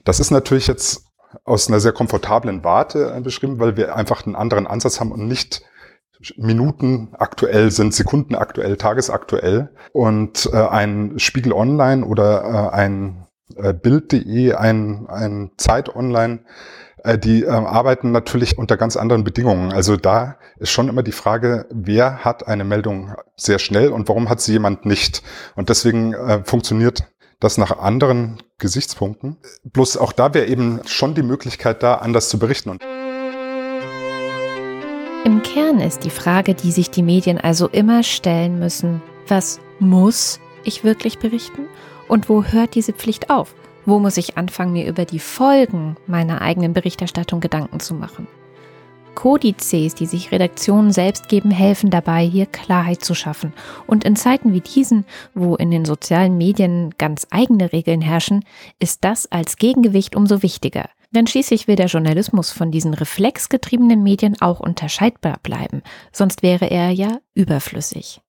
Das 0.05 0.19
ist 0.19 0.31
natürlich 0.31 0.65
jetzt 0.65 1.03
aus 1.43 1.67
einer 1.67 1.79
sehr 1.79 1.91
komfortablen 1.91 2.63
Warte 2.63 3.13
äh, 3.15 3.21
beschrieben, 3.21 3.59
weil 3.59 3.77
wir 3.77 3.95
einfach 3.95 4.25
einen 4.25 4.35
anderen 4.35 4.67
Ansatz 4.67 4.99
haben 4.99 5.11
und 5.11 5.27
nicht 5.27 5.63
Minuten 6.37 7.09
aktuell 7.17 7.71
sind, 7.71 7.93
Sekunden 7.93 8.35
aktuell, 8.35 8.77
tagesaktuell. 8.77 9.69
Und 9.91 10.49
äh, 10.53 10.57
ein 10.57 11.19
Spiegel 11.19 11.53
Online 11.53 12.05
oder 12.05 12.71
äh, 12.71 12.75
ein 12.75 13.27
äh, 13.55 13.73
Bild.de, 13.73 14.53
ein, 14.53 15.07
ein 15.09 15.51
Zeit 15.57 15.93
Online, 15.95 16.45
äh, 17.03 17.17
die 17.17 17.43
äh, 17.43 17.49
arbeiten 17.49 18.11
natürlich 18.11 18.57
unter 18.57 18.77
ganz 18.77 18.95
anderen 18.95 19.23
Bedingungen. 19.23 19.71
Also 19.73 19.97
da 19.97 20.37
ist 20.57 20.71
schon 20.71 20.87
immer 20.87 21.03
die 21.03 21.11
Frage, 21.11 21.65
wer 21.69 22.23
hat 22.23 22.47
eine 22.47 22.63
Meldung 22.63 23.13
sehr 23.35 23.59
schnell 23.59 23.89
und 23.89 24.07
warum 24.07 24.29
hat 24.29 24.41
sie 24.41 24.53
jemand 24.53 24.85
nicht? 24.85 25.23
Und 25.55 25.69
deswegen 25.69 26.13
äh, 26.13 26.43
funktioniert 26.45 27.03
das 27.43 27.57
nach 27.57 27.77
anderen 27.77 28.37
Gesichtspunkten. 28.57 29.37
Bloß 29.63 29.97
auch 29.97 30.13
da 30.13 30.33
wäre 30.33 30.47
eben 30.47 30.79
schon 30.85 31.13
die 31.13 31.23
Möglichkeit 31.23 31.83
da, 31.83 31.95
anders 31.95 32.29
zu 32.29 32.39
berichten. 32.39 32.79
Im 35.25 35.41
Kern 35.41 35.79
ist 35.79 36.03
die 36.03 36.09
Frage, 36.09 36.53
die 36.53 36.71
sich 36.71 36.89
die 36.89 37.03
Medien 37.03 37.37
also 37.37 37.67
immer 37.67 38.03
stellen 38.03 38.59
müssen, 38.59 39.01
was 39.27 39.59
muss 39.79 40.39
ich 40.63 40.83
wirklich 40.83 41.19
berichten 41.19 41.67
und 42.07 42.29
wo 42.29 42.43
hört 42.43 42.75
diese 42.75 42.93
Pflicht 42.93 43.29
auf? 43.29 43.53
Wo 43.85 43.99
muss 43.99 44.17
ich 44.17 44.37
anfangen, 44.37 44.73
mir 44.73 44.87
über 44.87 45.03
die 45.03 45.19
Folgen 45.19 45.97
meiner 46.07 46.41
eigenen 46.41 46.73
Berichterstattung 46.73 47.41
Gedanken 47.41 47.81
zu 47.81 47.93
machen? 47.93 48.27
Kodizes, 49.15 49.95
die 49.95 50.05
sich 50.05 50.31
Redaktionen 50.31 50.91
selbst 50.91 51.29
geben, 51.29 51.51
helfen 51.51 51.89
dabei, 51.89 52.25
hier 52.25 52.45
Klarheit 52.45 53.03
zu 53.03 53.15
schaffen. 53.15 53.53
Und 53.87 54.03
in 54.03 54.15
Zeiten 54.15 54.53
wie 54.53 54.61
diesen, 54.61 55.05
wo 55.33 55.55
in 55.55 55.71
den 55.71 55.85
sozialen 55.85 56.37
Medien 56.37 56.93
ganz 56.97 57.27
eigene 57.29 57.71
Regeln 57.73 58.01
herrschen, 58.01 58.43
ist 58.79 59.03
das 59.03 59.31
als 59.31 59.57
Gegengewicht 59.57 60.15
umso 60.15 60.41
wichtiger. 60.43 60.89
Denn 61.11 61.27
schließlich 61.27 61.67
will 61.67 61.75
der 61.75 61.87
Journalismus 61.87 62.51
von 62.51 62.71
diesen 62.71 62.93
reflexgetriebenen 62.93 64.01
Medien 64.01 64.41
auch 64.41 64.59
unterscheidbar 64.59 65.37
bleiben, 65.43 65.83
sonst 66.11 66.41
wäre 66.41 66.65
er 66.65 66.89
ja 66.89 67.19
überflüssig. 67.35 68.21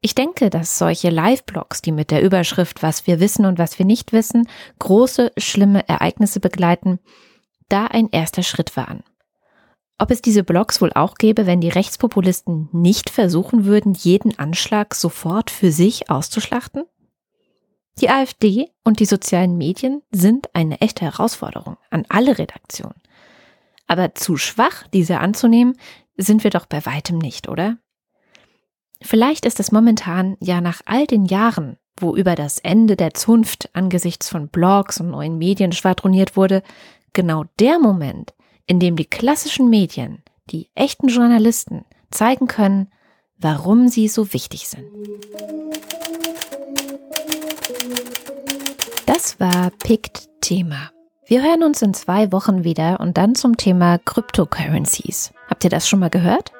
Ich 0.00 0.14
denke, 0.14 0.50
dass 0.50 0.78
solche 0.78 1.10
Live-Blogs, 1.10 1.82
die 1.82 1.92
mit 1.92 2.10
der 2.10 2.22
Überschrift 2.22 2.82
Was 2.82 3.06
wir 3.06 3.20
wissen 3.20 3.46
und 3.46 3.58
was 3.58 3.78
wir 3.78 3.86
nicht 3.86 4.12
wissen, 4.12 4.48
große, 4.78 5.32
schlimme 5.36 5.88
Ereignisse 5.88 6.40
begleiten, 6.40 6.98
da 7.68 7.86
ein 7.86 8.08
erster 8.10 8.42
Schritt 8.42 8.76
waren. 8.76 9.02
Ob 9.98 10.10
es 10.10 10.20
diese 10.20 10.44
Blogs 10.44 10.82
wohl 10.82 10.92
auch 10.92 11.14
gäbe, 11.14 11.46
wenn 11.46 11.60
die 11.60 11.70
Rechtspopulisten 11.70 12.68
nicht 12.72 13.08
versuchen 13.08 13.64
würden, 13.64 13.94
jeden 13.94 14.38
Anschlag 14.38 14.94
sofort 14.94 15.50
für 15.50 15.72
sich 15.72 16.10
auszuschlachten? 16.10 16.84
Die 17.98 18.10
AfD 18.10 18.70
und 18.84 19.00
die 19.00 19.06
sozialen 19.06 19.56
Medien 19.56 20.02
sind 20.10 20.54
eine 20.54 20.82
echte 20.82 21.06
Herausforderung 21.06 21.78
an 21.90 22.04
alle 22.10 22.38
Redaktionen. 22.38 23.00
Aber 23.86 24.14
zu 24.14 24.36
schwach, 24.36 24.86
diese 24.88 25.18
anzunehmen, 25.18 25.78
sind 26.18 26.44
wir 26.44 26.50
doch 26.50 26.66
bei 26.66 26.84
weitem 26.84 27.16
nicht, 27.16 27.48
oder? 27.48 27.78
Vielleicht 29.00 29.46
ist 29.46 29.60
es 29.60 29.72
momentan 29.72 30.36
ja 30.40 30.60
nach 30.60 30.82
all 30.84 31.06
den 31.06 31.24
Jahren, 31.24 31.78
wo 31.98 32.14
über 32.14 32.34
das 32.34 32.58
Ende 32.58 32.96
der 32.96 33.14
Zunft 33.14 33.70
angesichts 33.74 34.28
von 34.28 34.48
Blogs 34.48 35.00
und 35.00 35.10
neuen 35.10 35.38
Medien 35.38 35.72
schwadroniert 35.72 36.36
wurde, 36.36 36.62
genau 37.14 37.44
der 37.58 37.78
Moment, 37.78 38.34
in 38.66 38.80
dem 38.80 38.96
die 38.96 39.04
klassischen 39.04 39.70
Medien, 39.70 40.22
die 40.50 40.68
echten 40.74 41.08
Journalisten, 41.08 41.84
zeigen 42.10 42.46
können, 42.46 42.88
warum 43.38 43.88
sie 43.88 44.08
so 44.08 44.32
wichtig 44.32 44.68
sind. 44.68 44.84
Das 49.06 49.38
war 49.40 49.70
Pict 49.70 50.28
Thema. 50.40 50.90
Wir 51.26 51.42
hören 51.42 51.64
uns 51.64 51.82
in 51.82 51.94
zwei 51.94 52.30
Wochen 52.30 52.62
wieder 52.62 53.00
und 53.00 53.16
dann 53.16 53.34
zum 53.34 53.56
Thema 53.56 53.98
Cryptocurrencies. 53.98 55.32
Habt 55.48 55.64
ihr 55.64 55.70
das 55.70 55.88
schon 55.88 55.98
mal 55.98 56.10
gehört? 56.10 56.52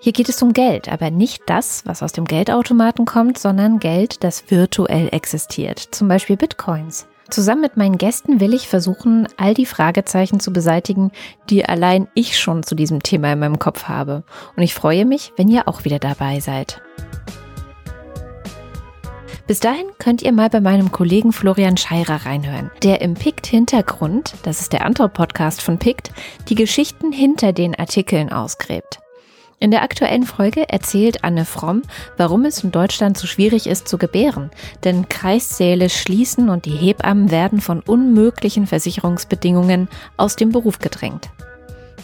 Hier 0.00 0.12
geht 0.12 0.28
es 0.28 0.42
um 0.42 0.52
Geld, 0.52 0.88
aber 0.88 1.10
nicht 1.10 1.42
das, 1.46 1.84
was 1.84 2.02
aus 2.02 2.12
dem 2.12 2.24
Geldautomaten 2.24 3.04
kommt, 3.04 3.38
sondern 3.38 3.80
Geld, 3.80 4.22
das 4.22 4.50
virtuell 4.50 5.08
existiert, 5.12 5.78
zum 5.78 6.08
Beispiel 6.08 6.36
Bitcoins. 6.36 7.08
Zusammen 7.30 7.60
mit 7.60 7.76
meinen 7.76 7.98
Gästen 7.98 8.40
will 8.40 8.54
ich 8.54 8.68
versuchen, 8.68 9.28
all 9.36 9.52
die 9.52 9.66
Fragezeichen 9.66 10.40
zu 10.40 10.50
beseitigen, 10.50 11.12
die 11.50 11.64
allein 11.66 12.08
ich 12.14 12.38
schon 12.38 12.62
zu 12.62 12.74
diesem 12.74 13.02
Thema 13.02 13.32
in 13.32 13.38
meinem 13.38 13.58
Kopf 13.58 13.84
habe. 13.84 14.24
Und 14.56 14.62
ich 14.62 14.72
freue 14.72 15.04
mich, 15.04 15.32
wenn 15.36 15.48
ihr 15.48 15.68
auch 15.68 15.84
wieder 15.84 15.98
dabei 15.98 16.40
seid. 16.40 16.80
Bis 19.46 19.60
dahin 19.60 19.86
könnt 19.98 20.22
ihr 20.22 20.32
mal 20.32 20.50
bei 20.50 20.60
meinem 20.60 20.92
Kollegen 20.92 21.32
Florian 21.32 21.78
Scheirer 21.78 22.26
reinhören, 22.26 22.70
der 22.82 23.00
im 23.00 23.14
Pict 23.14 23.46
Hintergrund, 23.46 24.34
das 24.42 24.60
ist 24.60 24.74
der 24.74 24.84
andere 24.84 25.08
Podcast 25.08 25.62
von 25.62 25.78
Pict, 25.78 26.10
die 26.48 26.54
Geschichten 26.54 27.12
hinter 27.12 27.52
den 27.52 27.74
Artikeln 27.74 28.30
ausgräbt. 28.30 29.00
In 29.60 29.72
der 29.72 29.82
aktuellen 29.82 30.22
Folge 30.22 30.68
erzählt 30.68 31.24
Anne 31.24 31.44
Fromm, 31.44 31.82
warum 32.16 32.44
es 32.44 32.62
in 32.62 32.70
Deutschland 32.70 33.18
so 33.18 33.26
schwierig 33.26 33.66
ist 33.66 33.88
zu 33.88 33.98
gebären. 33.98 34.50
Denn 34.84 35.08
Kreissäle 35.08 35.90
schließen 35.90 36.48
und 36.48 36.64
die 36.64 36.76
Hebammen 36.76 37.32
werden 37.32 37.60
von 37.60 37.80
unmöglichen 37.80 38.68
Versicherungsbedingungen 38.68 39.88
aus 40.16 40.36
dem 40.36 40.52
Beruf 40.52 40.78
gedrängt. 40.78 41.28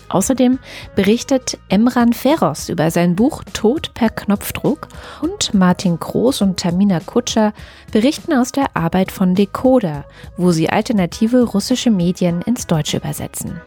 Außerdem 0.09 0.59
berichtet 0.97 1.59
Emran 1.69 2.13
Feros 2.13 2.69
über 2.69 2.91
sein 2.91 3.17
Buch 3.17 3.43
Tod 3.53 3.95
per 3.95 4.11
Knopfdruck 4.11 4.89
und 5.23 5.55
Martin 5.55 5.99
Groß 5.99 6.43
und 6.43 6.59
Tamina 6.59 7.01
Kutscher 7.01 7.53
berichten 7.93 8.33
aus 8.35 8.53
der 8.53 8.77
Arbeit 8.77 9.13
von 9.13 9.35
Decoder, 9.35 10.05
wo 10.37 10.51
sie 10.51 10.69
alternative 10.69 11.45
russische 11.45 11.91
Medien 11.91 12.43
ins 12.43 12.67
Deutsche 12.67 12.99
übersetzen. 12.99 13.61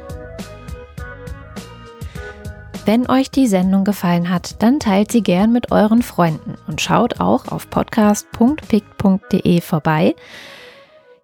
Wenn 2.88 3.10
euch 3.10 3.30
die 3.30 3.48
Sendung 3.48 3.84
gefallen 3.84 4.30
hat, 4.30 4.64
dann 4.64 4.80
teilt 4.80 5.12
sie 5.12 5.22
gern 5.22 5.52
mit 5.52 5.74
euren 5.74 6.02
Freunden 6.02 6.56
und 6.68 6.80
schaut 6.80 7.20
auch 7.20 7.50
auf 7.50 7.70
podcast.pick.de 7.70 9.60
vorbei 9.60 10.16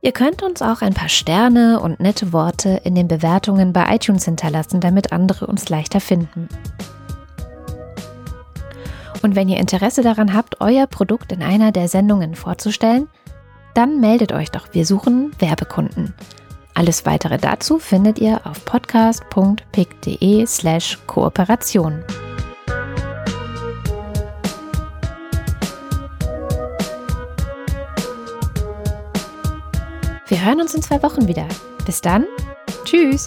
Ihr 0.02 0.12
könnt 0.12 0.44
uns 0.44 0.62
auch 0.62 0.82
ein 0.82 0.94
paar 0.94 1.08
Sterne 1.08 1.80
und 1.80 2.02
nette 2.02 2.34
Worte 2.34 2.82
in 2.84 2.96
den 2.96 3.08
Bewertungen 3.08 3.72
bei 3.72 3.96
iTunes 3.96 4.26
hinterlassen, 4.26 4.82
damit 4.82 5.14
andere 5.14 5.48
uns 5.48 5.70
leichter 5.70 6.02
finden. 6.02 6.50
Und 9.22 9.38
wenn 9.38 9.48
ihr 9.48 9.62
Interesse 9.62 10.02
daran 10.02 10.34
habt, 10.34 10.60
euer 10.60 10.86
Produkt 10.86 11.32
in 11.32 11.42
einer 11.42 11.72
der 11.72 11.88
Sendungen 11.88 12.36
vorzustellen, 12.36 13.08
dann 13.74 14.02
meldet 14.02 14.34
euch 14.34 14.52
doch, 14.52 14.68
wir 14.74 14.86
suchen 14.86 15.32
Werbekunden. 15.40 16.14
Alles 16.74 17.06
weitere 17.06 17.38
dazu 17.38 17.78
findet 17.78 18.20
ihr 18.20 18.42
auf 18.46 18.66
podcast.pick.de 18.66 20.46
slash 20.46 20.98
Kooperation. 21.06 22.04
Wir 30.28 30.44
hören 30.44 30.62
uns 30.62 30.74
in 30.74 30.82
zwei 30.82 31.04
Wochen 31.04 31.28
wieder. 31.28 31.48
Bis 31.86 32.02
dann. 32.02 32.26
Tschüss. 32.86 33.26